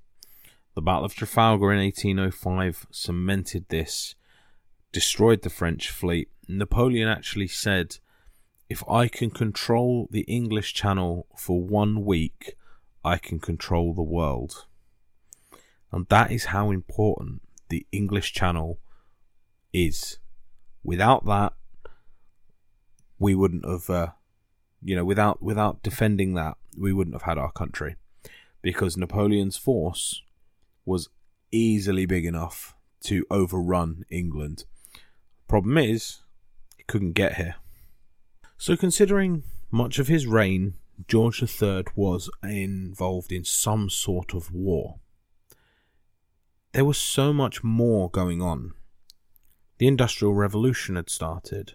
[0.74, 4.14] The Battle of Trafalgar in 1805 cemented this,
[4.92, 6.28] destroyed the French fleet.
[6.48, 7.96] Napoleon actually said,
[8.68, 12.56] If I can control the English Channel for one week,
[13.04, 14.64] I can control the world.
[15.92, 18.78] And that is how important the English channel
[19.72, 20.18] is.
[20.82, 21.52] Without that,
[23.18, 24.08] we wouldn't have, uh,
[24.82, 27.96] you know, without without defending that, we wouldn't have had our country,
[28.62, 30.22] because Napoleon's force
[30.84, 31.08] was
[31.52, 32.74] easily big enough
[33.04, 34.64] to overrun England.
[35.46, 36.22] Problem is,
[36.76, 37.56] he couldn't get here.
[38.58, 40.74] So, considering much of his reign
[41.08, 44.96] George III was involved in some sort of war.
[46.72, 48.74] There was so much more going on.
[49.78, 51.74] The Industrial Revolution had started,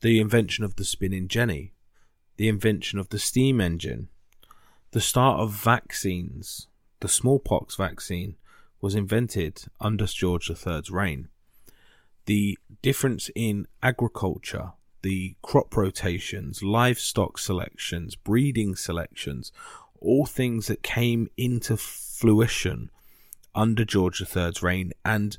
[0.00, 1.74] the invention of the spinning jenny,
[2.36, 4.08] the invention of the steam engine,
[4.92, 6.66] the start of vaccines.
[7.00, 8.36] The smallpox vaccine
[8.80, 11.28] was invented under George III's reign.
[12.26, 14.72] The difference in agriculture
[15.02, 19.52] the crop rotations, livestock selections, breeding selections,
[20.00, 22.90] all things that came into fruition
[23.54, 24.92] under George III's reign.
[25.04, 25.36] And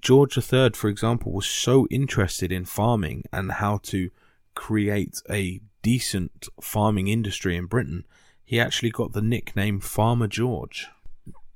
[0.00, 4.10] George III, for example, was so interested in farming and how to
[4.54, 8.04] create a decent farming industry in Britain,
[8.44, 10.88] he actually got the nickname Farmer George.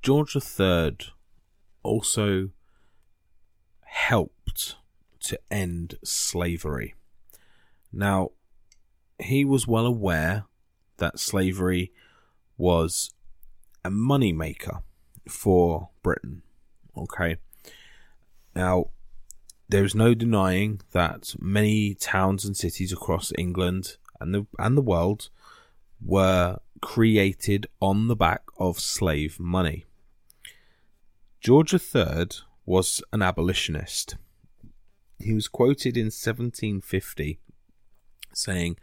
[0.03, 0.97] George III
[1.82, 2.51] also
[3.82, 4.76] helped
[5.20, 6.95] to end slavery.
[7.93, 8.30] Now,
[9.18, 10.45] he was well aware
[10.99, 11.93] that slavery
[12.57, 13.12] was
[13.84, 14.82] a money maker
[15.28, 16.43] for Britain.
[16.97, 17.36] Okay.
[18.55, 18.86] Now,
[19.68, 25.30] there's no denying that many towns and cities across England and the and the world
[26.05, 29.84] were created on the back of slave money.
[31.41, 32.26] George III
[32.66, 34.16] was an abolitionist.
[35.18, 37.38] He was quoted in 1750
[38.37, 38.76] saying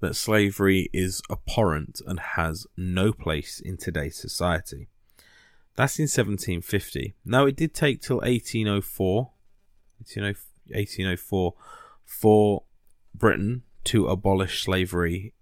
[0.00, 4.88] that slavery is abhorrent and has no place in today's society.
[5.76, 7.14] That's in 1750.
[7.24, 9.30] Now, it did take till 1804,
[9.98, 11.54] 1804
[12.04, 12.62] for
[13.14, 15.34] Britain to abolish slavery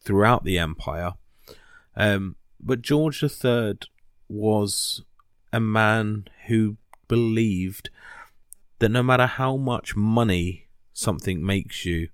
[0.00, 1.12] throughout the empire.
[1.94, 3.78] Um, but George III
[4.28, 5.02] was
[5.52, 6.76] a man who
[7.08, 7.90] believed
[8.78, 12.08] that no matter how much money something makes you,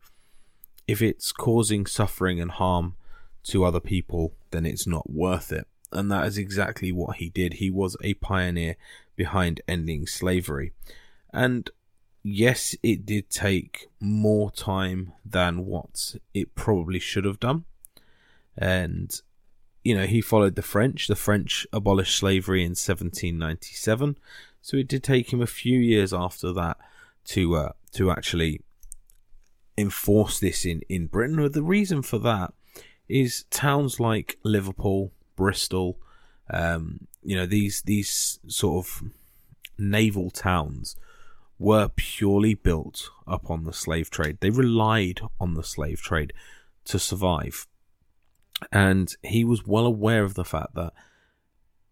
[0.88, 2.96] if it's causing suffering and harm
[3.44, 5.68] to other people, then it's not worth it.
[5.92, 7.54] And that is exactly what he did.
[7.54, 8.76] He was a pioneer
[9.14, 10.72] behind ending slavery.
[11.32, 11.70] And
[12.22, 17.64] yes, it did take more time than what it probably should have done.
[18.56, 19.20] And,
[19.84, 21.06] you know, he followed the French.
[21.06, 24.18] The French abolished slavery in 1797.
[24.62, 26.78] So it did take him a few years after that
[27.26, 28.62] to uh, to actually
[29.78, 31.50] enforce this in, in Britain.
[31.52, 32.52] The reason for that
[33.08, 35.98] is towns like Liverpool, Bristol,
[36.50, 39.02] um, you know, these these sort of
[39.78, 40.96] naval towns
[41.58, 44.38] were purely built upon the slave trade.
[44.40, 46.32] They relied on the slave trade
[46.84, 47.66] to survive.
[48.72, 50.92] And he was well aware of the fact that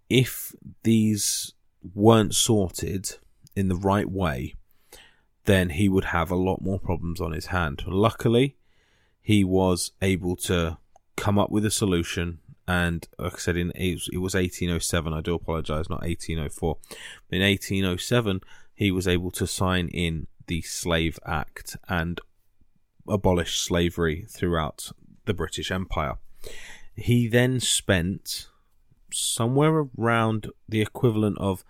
[0.09, 1.55] if these
[1.95, 3.17] weren't sorted
[3.55, 4.55] in the right way,
[5.47, 7.83] then he would have a lot more problems on his hand.
[7.87, 8.57] Luckily,
[9.23, 10.79] he was able to
[11.17, 12.41] come up with a solution.
[12.69, 15.13] And like I said, in it was 1807.
[15.13, 16.77] I do apologize, not 1804.
[17.31, 18.41] In 1807,
[18.75, 22.21] he was able to sign in the Slave Act and
[23.09, 24.91] abolish slavery throughout
[25.25, 26.19] the British Empire.
[26.95, 28.49] He then spent
[29.13, 31.65] somewhere around the equivalent of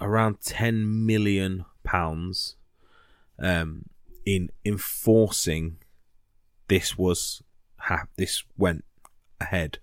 [0.00, 2.56] around 10 million pounds
[3.38, 3.84] um,
[4.24, 5.78] in enforcing
[6.68, 7.42] this was
[7.76, 8.84] ha- this went
[9.40, 9.78] ahead.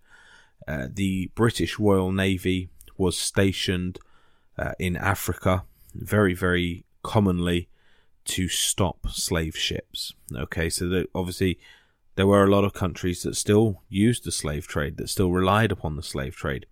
[0.68, 4.00] Uh, the British Royal Navy was stationed
[4.58, 7.70] uh, in Africa very very commonly
[8.26, 10.14] to stop slave ships.
[10.36, 11.60] Okay, so obviously
[12.16, 15.72] there were a lot of countries that still used the slave trade, that still relied
[15.72, 16.66] upon the slave trade.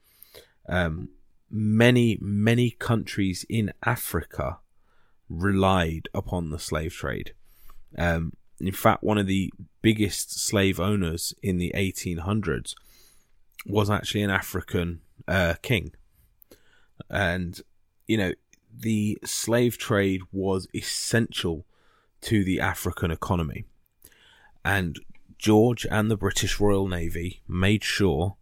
[0.68, 1.10] Um,
[1.52, 4.60] many, many countries in Africa
[5.30, 7.34] relied upon the slave trade.
[7.98, 9.52] Um, in fact, one of the
[9.82, 12.76] biggest slave owners in the 1800s
[13.66, 15.94] was actually an African uh, king.
[17.10, 17.60] And,
[18.08, 18.34] you know,
[18.76, 21.66] the slave trade was essential
[22.22, 23.66] to the African economy.
[24.64, 25.00] And
[25.38, 28.38] George and the British Royal Navy made sure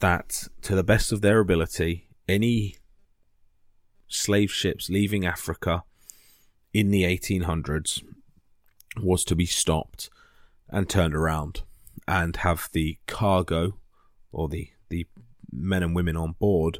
[0.00, 2.76] that, to the best of their ability, any
[4.08, 5.84] slave ships leaving Africa
[6.72, 8.02] in the 1800s
[9.00, 10.10] was to be stopped
[10.68, 11.62] and turned around
[12.08, 13.76] and have the cargo
[14.32, 15.06] or the, the
[15.52, 16.78] men and women on board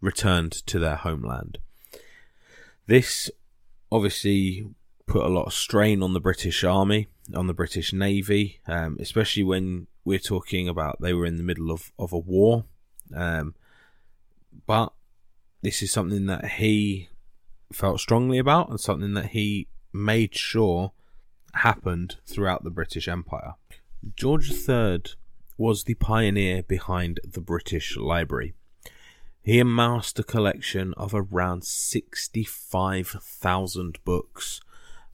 [0.00, 1.58] returned to their homeland.
[2.86, 3.30] This
[3.90, 4.66] obviously
[5.06, 9.42] put a lot of strain on the British Army, on the British Navy, um, especially
[9.42, 12.64] when we're talking about they were in the middle of, of a war.
[13.14, 13.54] Um,
[14.66, 14.92] but
[15.62, 17.08] this is something that he
[17.72, 20.92] felt strongly about and something that he made sure
[21.54, 23.54] happened throughout the British Empire.
[24.14, 25.02] George III
[25.56, 28.52] was the pioneer behind the British Library.
[29.42, 34.60] He amassed a collection of around 65,000 books,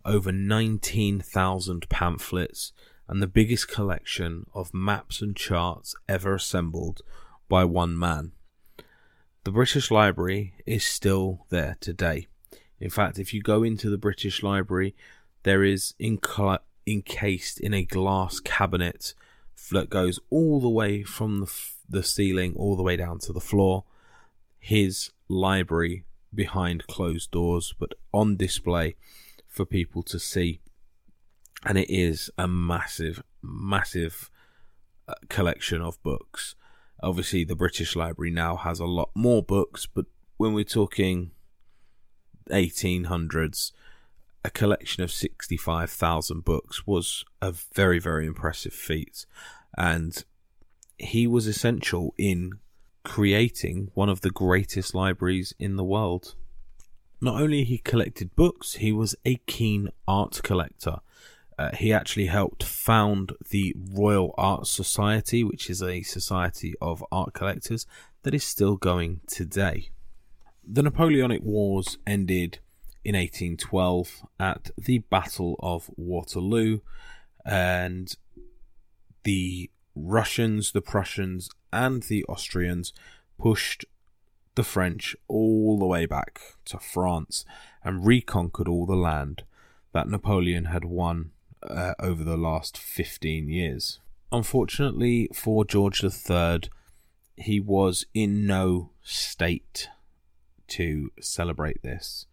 [0.05, 2.72] over 19,000 pamphlets,
[3.09, 7.03] and the biggest collection of maps and charts ever assembled
[7.49, 8.32] by one man.
[9.45, 12.28] The British Library is still there today.
[12.80, 14.97] In fact, if you go into the British Library,
[15.42, 19.12] there is encased in a glass cabinet
[19.70, 23.34] that goes all the way from the, f- the ceiling all the way down to
[23.34, 23.84] the floor.
[24.59, 28.97] His library behind closed doors, but on display
[29.47, 30.61] for people to see.
[31.66, 34.30] And it is a massive, massive
[35.07, 36.55] uh, collection of books
[37.05, 41.30] obviously the British Library now has a lot more books, but when we're talking
[42.50, 43.72] 1800s,
[44.44, 49.24] a collection of 65,000 books was a very, very impressive feat.
[49.76, 50.22] And
[50.98, 52.52] he was essential in
[53.05, 56.34] creating one of the greatest libraries in the world.
[57.20, 60.98] Not only he collected books, he was a keen art collector.
[61.59, 67.32] Uh, he actually helped found the Royal Art Society, which is a society of art
[67.32, 67.86] collectors
[68.22, 69.90] that is still going today.
[70.66, 72.59] The Napoleonic Wars ended
[73.05, 76.80] in 1812 at the Battle of Waterloo,
[77.44, 78.16] and
[79.22, 82.92] the Russians, the Prussians, and the Austrians
[83.38, 83.84] pushed
[84.55, 87.44] the French all the way back to France
[87.82, 89.44] and reconquered all the land
[89.92, 91.30] that Napoleon had won
[91.68, 94.00] uh, over the last 15 years.
[94.32, 96.60] Unfortunately for George III,
[97.36, 99.88] he was in no state
[100.68, 102.26] to celebrate this.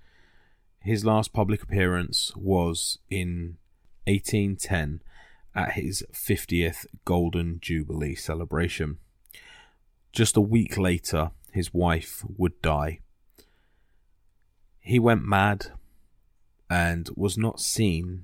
[0.80, 3.58] His last public appearance was in
[4.08, 5.02] 1810
[5.54, 8.98] at his 50th Golden Jubilee celebration.
[10.12, 13.00] Just a week later, his wife would die.
[14.80, 15.68] He went mad
[16.70, 18.24] and was not seen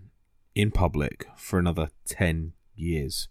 [0.57, 3.27] in public for another 10 years.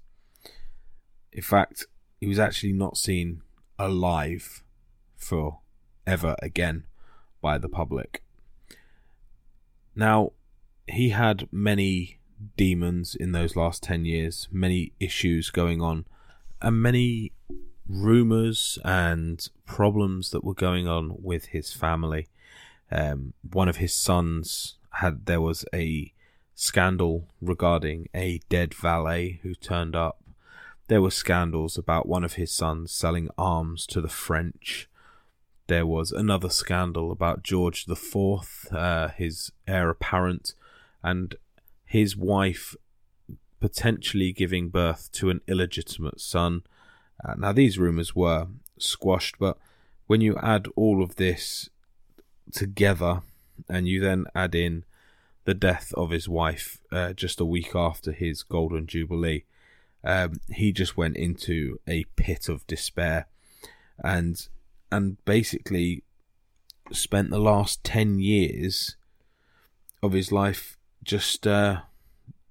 [1.33, 1.87] In fact,
[2.21, 3.43] he was actually not seen
[3.81, 4.63] alive
[5.17, 5.59] for
[6.07, 6.87] ever again
[7.43, 8.23] by the public.
[9.97, 10.35] Now,
[10.87, 12.21] he had many
[12.57, 16.05] demons in those last 10 years, many issues going on,
[16.63, 17.33] and many
[17.89, 22.29] rumors and problems that were going on with his family.
[22.89, 26.13] Um, one of his sons had, there was a
[26.57, 30.21] scandal regarding a dead valet who turned up.
[30.89, 34.89] There were scandals about one of his sons selling arms to the French.
[35.67, 40.55] There was another scandal about George the Fourth, uh, his heir apparent,
[41.03, 41.35] and
[41.85, 42.75] his wife
[43.61, 46.63] potentially giving birth to an illegitimate son.
[47.23, 48.47] Uh, now, these rumours were
[48.79, 49.59] squashed, but
[50.07, 51.69] when you add all of this
[52.53, 53.23] together
[53.69, 54.85] and you then add in
[55.47, 59.45] the death of his wife uh, just a week after his Golden Jubilee,
[60.05, 63.29] um, he just went into a pit of despair
[64.05, 64.49] and
[64.93, 66.05] and basically
[66.93, 68.97] spent the last 10 years
[70.03, 71.81] of his life just uh,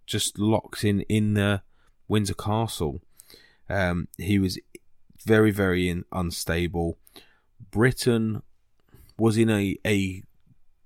[0.06, 1.62] just locked in in the
[2.08, 3.02] Windsor Castle.
[3.70, 4.60] Um, he was
[5.26, 6.98] very very in, unstable.
[7.72, 8.42] Britain
[9.18, 10.24] was in a a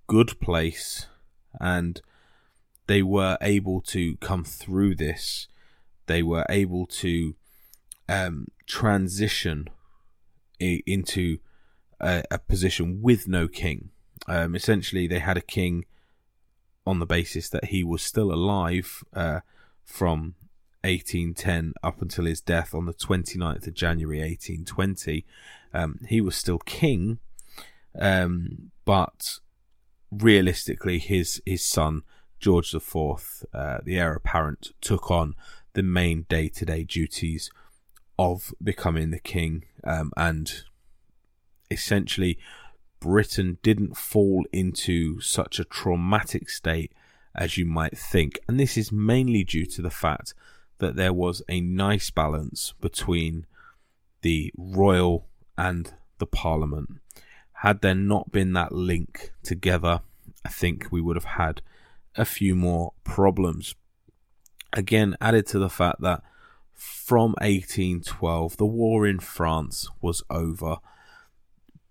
[0.07, 1.07] good place,
[1.59, 2.01] and
[2.87, 5.47] they were able to come through this.
[6.07, 7.35] They were able to
[8.07, 9.69] um, transition
[10.59, 11.37] into
[12.01, 13.91] a, a, position with no king.
[14.27, 15.85] Um, essentially, they had a king
[16.85, 19.41] on the basis that he was still alive uh,
[19.85, 20.35] from
[20.83, 25.25] 1810 up until his death on the 29th of January 1820.
[25.73, 27.19] Um, he was still king,
[27.99, 29.39] um, but
[30.11, 32.03] realistically, his his son
[32.39, 35.35] George IV, uh, the heir apparent, took on
[35.73, 37.51] the main day to day duties
[38.17, 40.63] of becoming the king um, and
[41.71, 42.37] essentially
[42.99, 46.91] Britain didn't fall into such a traumatic state
[47.35, 48.39] as you might think.
[48.47, 50.33] And this is mainly due to the fact
[50.79, 53.45] that there was a nice balance between
[54.21, 55.27] the royal
[55.57, 56.89] and the parliament.
[57.53, 60.01] Had there not been that link together,
[60.45, 61.61] I think we would have had
[62.15, 63.75] a few more problems.
[64.73, 66.21] Again, added to the fact that
[66.73, 70.77] from 1812, the war in France was over.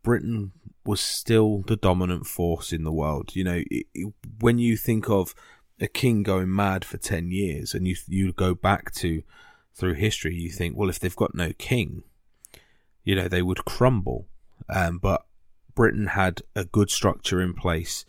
[0.02, 0.52] Britain
[0.84, 3.36] was still the dominant force in the world.
[3.36, 5.34] You know, it, it, when you think of
[5.80, 9.22] a king going mad for 10 years and you you go back to
[9.74, 12.02] through history you think well if they've got no king
[13.04, 14.26] you know they would crumble
[14.68, 15.24] um, but
[15.74, 18.04] britain had a good structure in place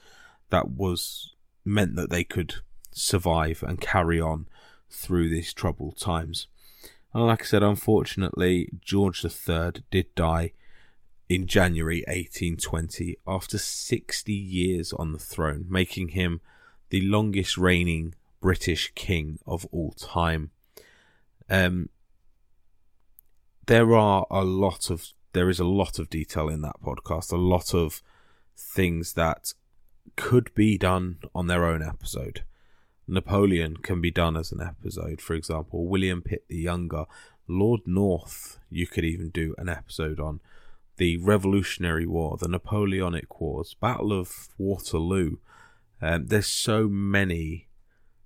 [0.49, 1.35] that was
[1.65, 2.55] meant that they could
[2.91, 4.47] survive and carry on
[4.89, 6.47] through these troubled times
[7.13, 10.51] and like i said unfortunately george iii did die
[11.29, 16.41] in January 1820 after 60 years on the throne, making him
[16.89, 20.49] the longest reigning British king of all time.
[21.47, 21.89] Um,
[23.67, 27.37] there are a lot of there is a lot of detail in that podcast, a
[27.37, 28.01] lot of
[28.57, 29.53] things that
[30.19, 32.43] could be done on their own episode.
[33.07, 35.87] Napoleon can be done as an episode, for example.
[35.87, 37.05] William Pitt the Younger,
[37.47, 40.41] Lord North, you could even do an episode on
[40.97, 45.37] the Revolutionary War, the Napoleonic Wars, Battle of Waterloo.
[46.01, 47.69] Um, there's so many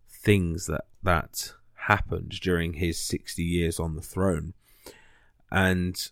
[0.10, 1.54] things that that
[1.88, 4.56] happened during his 60 years on the throne,
[5.52, 6.10] and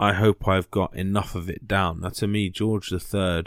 [0.00, 2.00] I hope I've got enough of it down.
[2.00, 3.44] Now, to me, George III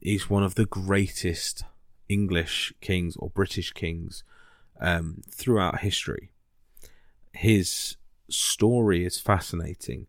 [0.00, 1.64] is one of the greatest
[2.08, 4.24] English kings or British kings
[4.80, 6.30] um, throughout history.
[7.32, 7.96] His
[8.30, 10.06] story is fascinating.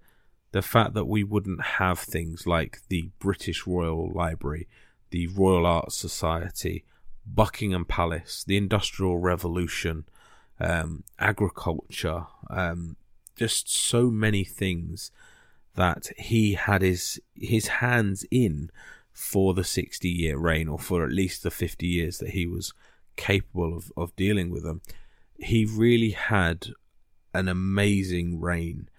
[0.52, 4.68] The fact that we wouldn't have things like the British Royal Library,
[5.12, 6.86] the Royal Art Society,
[7.26, 10.06] Buckingham Palace, the Industrial Revolution,
[10.60, 12.96] um, agriculture, um,
[13.36, 15.12] just so many things
[15.76, 18.70] that he had his his hands in
[19.20, 22.74] for the 60 year reign or for at least the 50 years that he was
[23.16, 24.82] capable of, of dealing with them
[25.38, 26.70] he really had
[27.34, 28.90] an amazing reign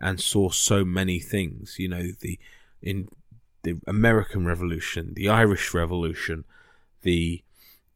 [0.00, 2.38] and saw so many things you know the
[2.82, 3.08] in
[3.62, 6.44] the American Revolution the Irish Revolution
[7.02, 7.42] the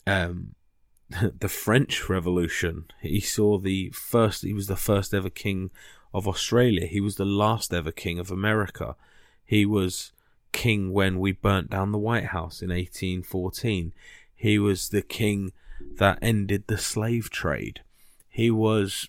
[0.06, 0.54] um
[1.38, 5.70] the French Revolution he saw the first he was the first ever king
[6.12, 6.86] of Australia.
[6.86, 8.96] He was the last ever king of America.
[9.44, 10.12] He was
[10.52, 13.92] king when we burnt down the White House in 1814.
[14.34, 15.52] He was the king
[15.98, 17.80] that ended the slave trade.
[18.28, 19.08] He was,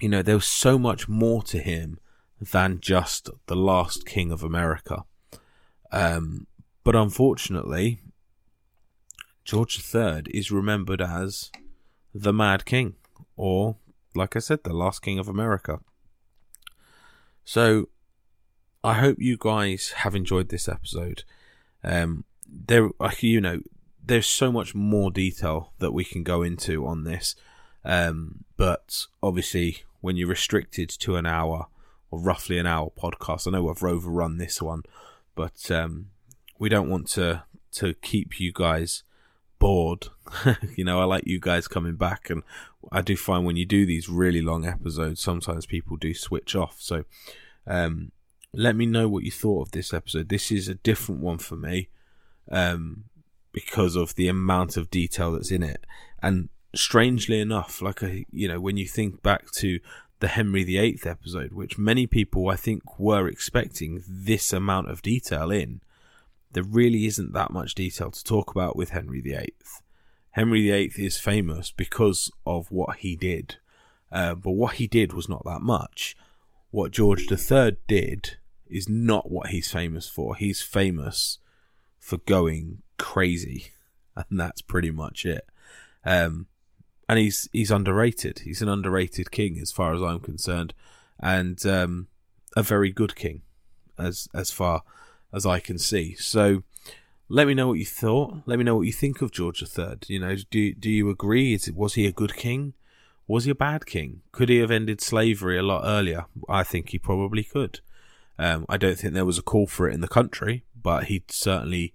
[0.00, 1.98] you know, there was so much more to him
[2.40, 5.04] than just the last king of America.
[5.90, 6.46] Um,
[6.84, 8.00] but unfortunately,
[9.44, 11.50] George III is remembered as
[12.14, 12.94] the Mad King,
[13.36, 13.76] or
[14.14, 15.80] like I said, the last king of America.
[17.44, 17.88] So,
[18.84, 21.22] I hope you guys have enjoyed this episode.
[21.84, 22.90] Um, there,
[23.20, 23.60] you know,
[24.04, 27.36] there's so much more detail that we can go into on this,
[27.84, 31.66] um, but obviously, when you're restricted to an hour
[32.10, 34.82] or roughly an hour podcast, I know I've overrun this one,
[35.34, 36.10] but um,
[36.58, 39.02] we don't want to to keep you guys
[39.58, 40.08] bored.
[40.76, 42.42] you know, I like you guys coming back, and
[42.90, 46.76] I do find when you do these really long episodes, sometimes people do switch off.
[46.80, 47.04] So,
[47.66, 48.10] um,
[48.54, 50.28] let me know what you thought of this episode.
[50.28, 51.88] This is a different one for me,
[52.50, 53.04] um,
[53.52, 55.84] because of the amount of detail that's in it.
[56.22, 59.80] And strangely enough, like a, you know, when you think back to
[60.20, 65.50] the Henry VIII episode, which many people I think were expecting this amount of detail
[65.50, 65.80] in,
[66.52, 69.54] there really isn't that much detail to talk about with Henry VIII.
[70.32, 73.56] Henry VIII is famous because of what he did,
[74.10, 76.16] uh, but what he did was not that much.
[76.70, 78.36] What George III did
[78.72, 80.34] is not what he's famous for.
[80.34, 81.38] He's famous
[81.98, 83.68] for going crazy,
[84.16, 85.46] and that's pretty much it.
[86.04, 86.46] Um,
[87.08, 88.40] and he's he's underrated.
[88.40, 90.74] He's an underrated king, as far as I'm concerned,
[91.20, 92.08] and um,
[92.56, 93.42] a very good king,
[93.98, 94.82] as as far
[95.32, 96.14] as I can see.
[96.14, 96.62] So
[97.28, 98.42] let me know what you thought.
[98.46, 99.96] Let me know what you think of George III.
[100.06, 101.54] You know, do do you agree?
[101.54, 102.74] Is, was he a good king?
[103.26, 104.22] Was he a bad king?
[104.32, 106.26] Could he have ended slavery a lot earlier?
[106.48, 107.80] I think he probably could.
[108.38, 111.22] Um, I don't think there was a call for it in the country, but he
[111.28, 111.94] certainly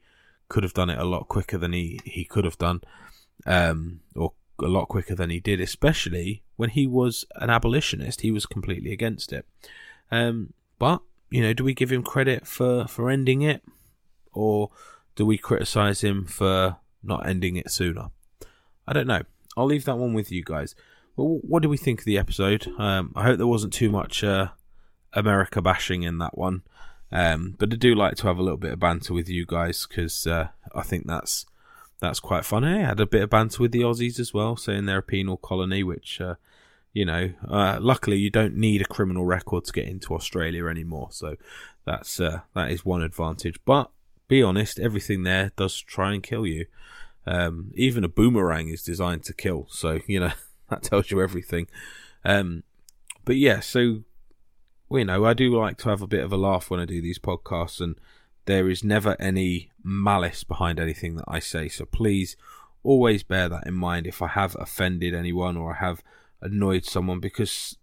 [0.50, 2.82] could have done it a lot quicker than he, he could have done,
[3.46, 8.22] um, or a lot quicker than he did, especially when he was an abolitionist.
[8.22, 9.46] He was completely against it.
[10.12, 13.62] Um, but you know, do we give him credit for, for ending it?
[14.34, 14.70] Or
[15.16, 18.12] do we criticize him for not ending it sooner?
[18.88, 19.24] I don't know.
[19.58, 20.76] I'll leave that one with you guys.
[21.16, 22.68] Well, what do we think of the episode?
[22.78, 24.50] Um, I hope there wasn't too much uh,
[25.18, 26.62] America bashing in that one.
[27.12, 29.88] Um, but I do like to have a little bit of banter with you guys
[29.88, 31.46] because uh, I think that's
[32.00, 32.84] that's quite funny.
[32.84, 35.38] I had a bit of banter with the Aussies as well, saying they're a penal
[35.38, 36.36] colony, which uh,
[36.94, 41.10] you know, uh, luckily you don't need a criminal record to get into Australia anymore.
[41.12, 41.36] So
[41.86, 43.60] that's uh, that is one advantage.
[43.66, 43.90] But
[44.28, 46.66] be honest, everything there does try and kill you.
[47.26, 49.68] Um, even a boomerang is designed to kill.
[49.70, 50.32] So you know
[50.70, 51.68] that tells you everything.
[52.26, 52.64] Um,
[53.26, 54.04] but yeah, so
[54.90, 57.02] you know, I do like to have a bit of a laugh when I do
[57.02, 57.96] these podcasts, and
[58.46, 61.68] there is never any malice behind anything that I say.
[61.68, 62.36] So please
[62.84, 66.02] always bear that in mind if I have offended anyone or I have
[66.42, 67.78] annoyed someone because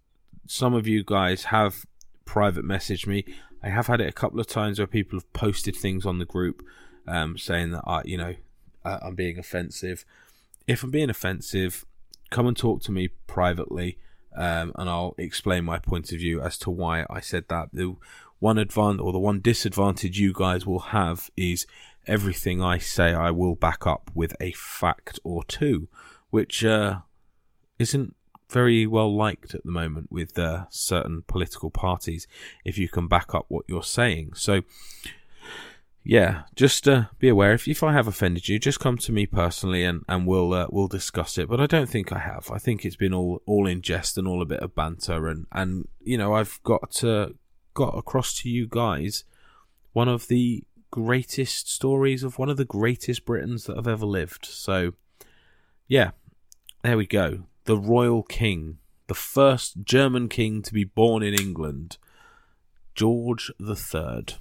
[0.47, 1.85] some of you guys have
[2.25, 3.25] private messaged me.
[3.61, 6.25] I have had it a couple of times where people have posted things on the
[6.25, 6.63] group
[7.07, 8.35] um, saying that I, you know,
[8.83, 10.05] uh, I'm being offensive.
[10.67, 11.85] If I'm being offensive,
[12.31, 13.97] come and talk to me privately,
[14.35, 17.69] um, and I'll explain my point of view as to why I said that.
[17.73, 17.95] The
[18.39, 21.65] one advantage or the one disadvantage you guys will have is
[22.07, 25.87] everything I say I will back up with a fact or two,
[26.29, 26.99] which uh,
[27.79, 28.15] isn't
[28.49, 32.27] very well liked at the moment with uh, certain political parties
[32.63, 34.33] if you can back up what you're saying.
[34.35, 34.61] So,
[36.07, 39.25] yeah, just uh, be aware if if I have offended you, just come to me
[39.25, 41.49] personally and and we'll uh, we'll discuss it.
[41.49, 42.51] But I don't think I have.
[42.51, 45.47] I think it's been all all in jest and all a bit of banter and
[45.51, 47.03] and you know I've got
[47.73, 49.23] got across to you guys
[49.93, 54.45] one of the greatest stories of one of the greatest Britons that have ever lived.
[54.45, 54.93] So
[55.87, 56.11] yeah,
[56.83, 57.45] there we go.
[57.63, 58.77] The royal king,
[59.07, 61.97] the first German king to be born in England,
[62.93, 64.35] George the Third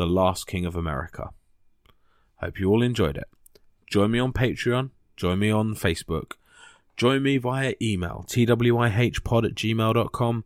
[0.00, 1.28] the last king of America.
[2.36, 3.28] Hope you all enjoyed it.
[3.86, 6.32] Join me on Patreon, join me on Facebook,
[6.96, 10.44] join me via email, twihpod at gmail.com,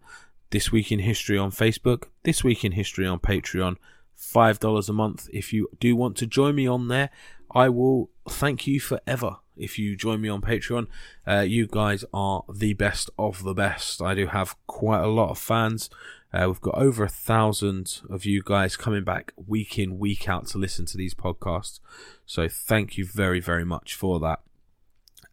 [0.51, 3.77] This Week in History on Facebook, This Week in History on Patreon,
[4.19, 5.29] $5 a month.
[5.33, 7.11] If you do want to join me on there,
[7.55, 10.89] I will thank you forever if you join me on Patreon.
[11.29, 14.03] Uh, you guys are the best of the best.
[14.03, 15.91] I do have quite a lot of fans
[16.35, 20.49] uh, we've got over a thousand of you guys coming back week in, week out
[20.49, 21.79] to listen to these podcasts.
[22.27, 24.41] So thank you very, very much for that.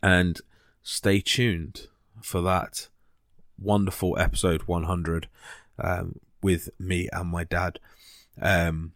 [0.04, 0.40] And
[0.84, 1.88] stay tuned
[2.22, 2.88] for that
[3.58, 5.28] wonderful episode 100
[5.80, 7.80] um, with me and my dad.
[8.40, 8.94] Um,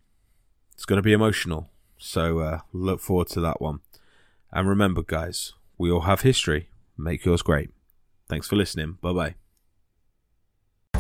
[0.74, 1.70] it's going to be emotional.
[1.98, 3.80] So uh, look forward to that one.
[4.52, 6.70] And remember, guys, we all have history.
[6.98, 7.72] Make yours great.
[8.30, 9.00] Thanks for listening.
[9.02, 9.45] Bye bye.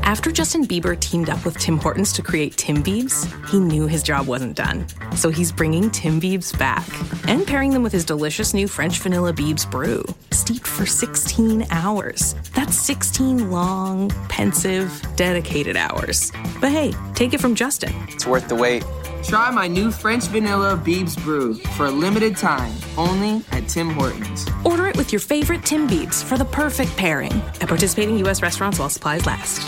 [0.05, 4.03] After Justin Bieber teamed up with Tim Hortons to create Tim Biebs, he knew his
[4.03, 4.85] job wasn't done.
[5.15, 6.87] So he's bringing Tim Biebs back
[7.27, 12.35] and pairing them with his delicious new French vanilla Biebs brew, steeped for 16 hours.
[12.53, 16.31] That's 16 long, pensive, dedicated hours.
[16.61, 17.91] But hey, take it from Justin.
[18.09, 18.83] It's worth the wait.
[19.23, 24.45] Try my new French vanilla Biebs brew for a limited time, only at Tim Hortons.
[24.63, 28.43] Order it with your favorite Tim Biebs for the perfect pairing at participating U.S.
[28.43, 29.67] restaurants while supplies last.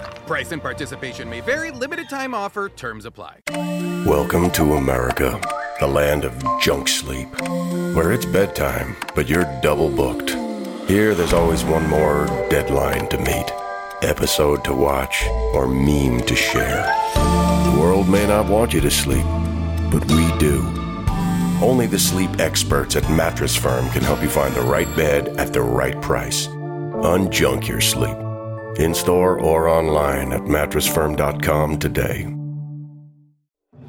[0.31, 1.71] Price and participation may vary.
[1.71, 2.69] Limited time offer.
[2.69, 3.39] Terms apply.
[4.05, 5.37] Welcome to America,
[5.81, 7.27] the land of junk sleep,
[7.93, 10.29] where it's bedtime, but you're double booked.
[10.89, 13.51] Here, there's always one more deadline to meet,
[14.03, 15.21] episode to watch,
[15.53, 16.85] or meme to share.
[17.65, 19.25] The world may not want you to sleep,
[19.91, 20.61] but we do.
[21.61, 25.51] Only the sleep experts at Mattress Firm can help you find the right bed at
[25.51, 26.47] the right price.
[26.47, 28.15] Unjunk your sleep
[28.77, 32.27] in store or online at mattressfirm.com today.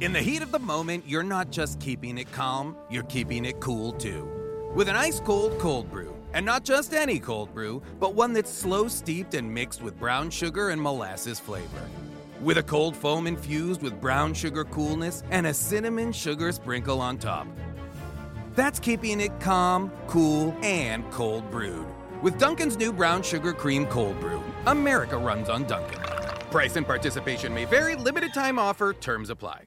[0.00, 3.60] In the heat of the moment, you're not just keeping it calm, you're keeping it
[3.60, 4.28] cool too.
[4.74, 6.12] With an ice cold cold brew.
[6.34, 10.30] And not just any cold brew, but one that's slow steeped and mixed with brown
[10.30, 11.88] sugar and molasses flavor.
[12.40, 17.18] With a cold foam infused with brown sugar coolness and a cinnamon sugar sprinkle on
[17.18, 17.46] top.
[18.54, 21.86] That's keeping it calm, cool, and cold brewed.
[22.22, 25.98] With Dunkin's new brown sugar cream cold brew, America runs on Dunkin'.
[26.52, 27.96] Price and participation may vary.
[27.96, 28.92] Limited time offer.
[28.92, 29.58] Terms apply.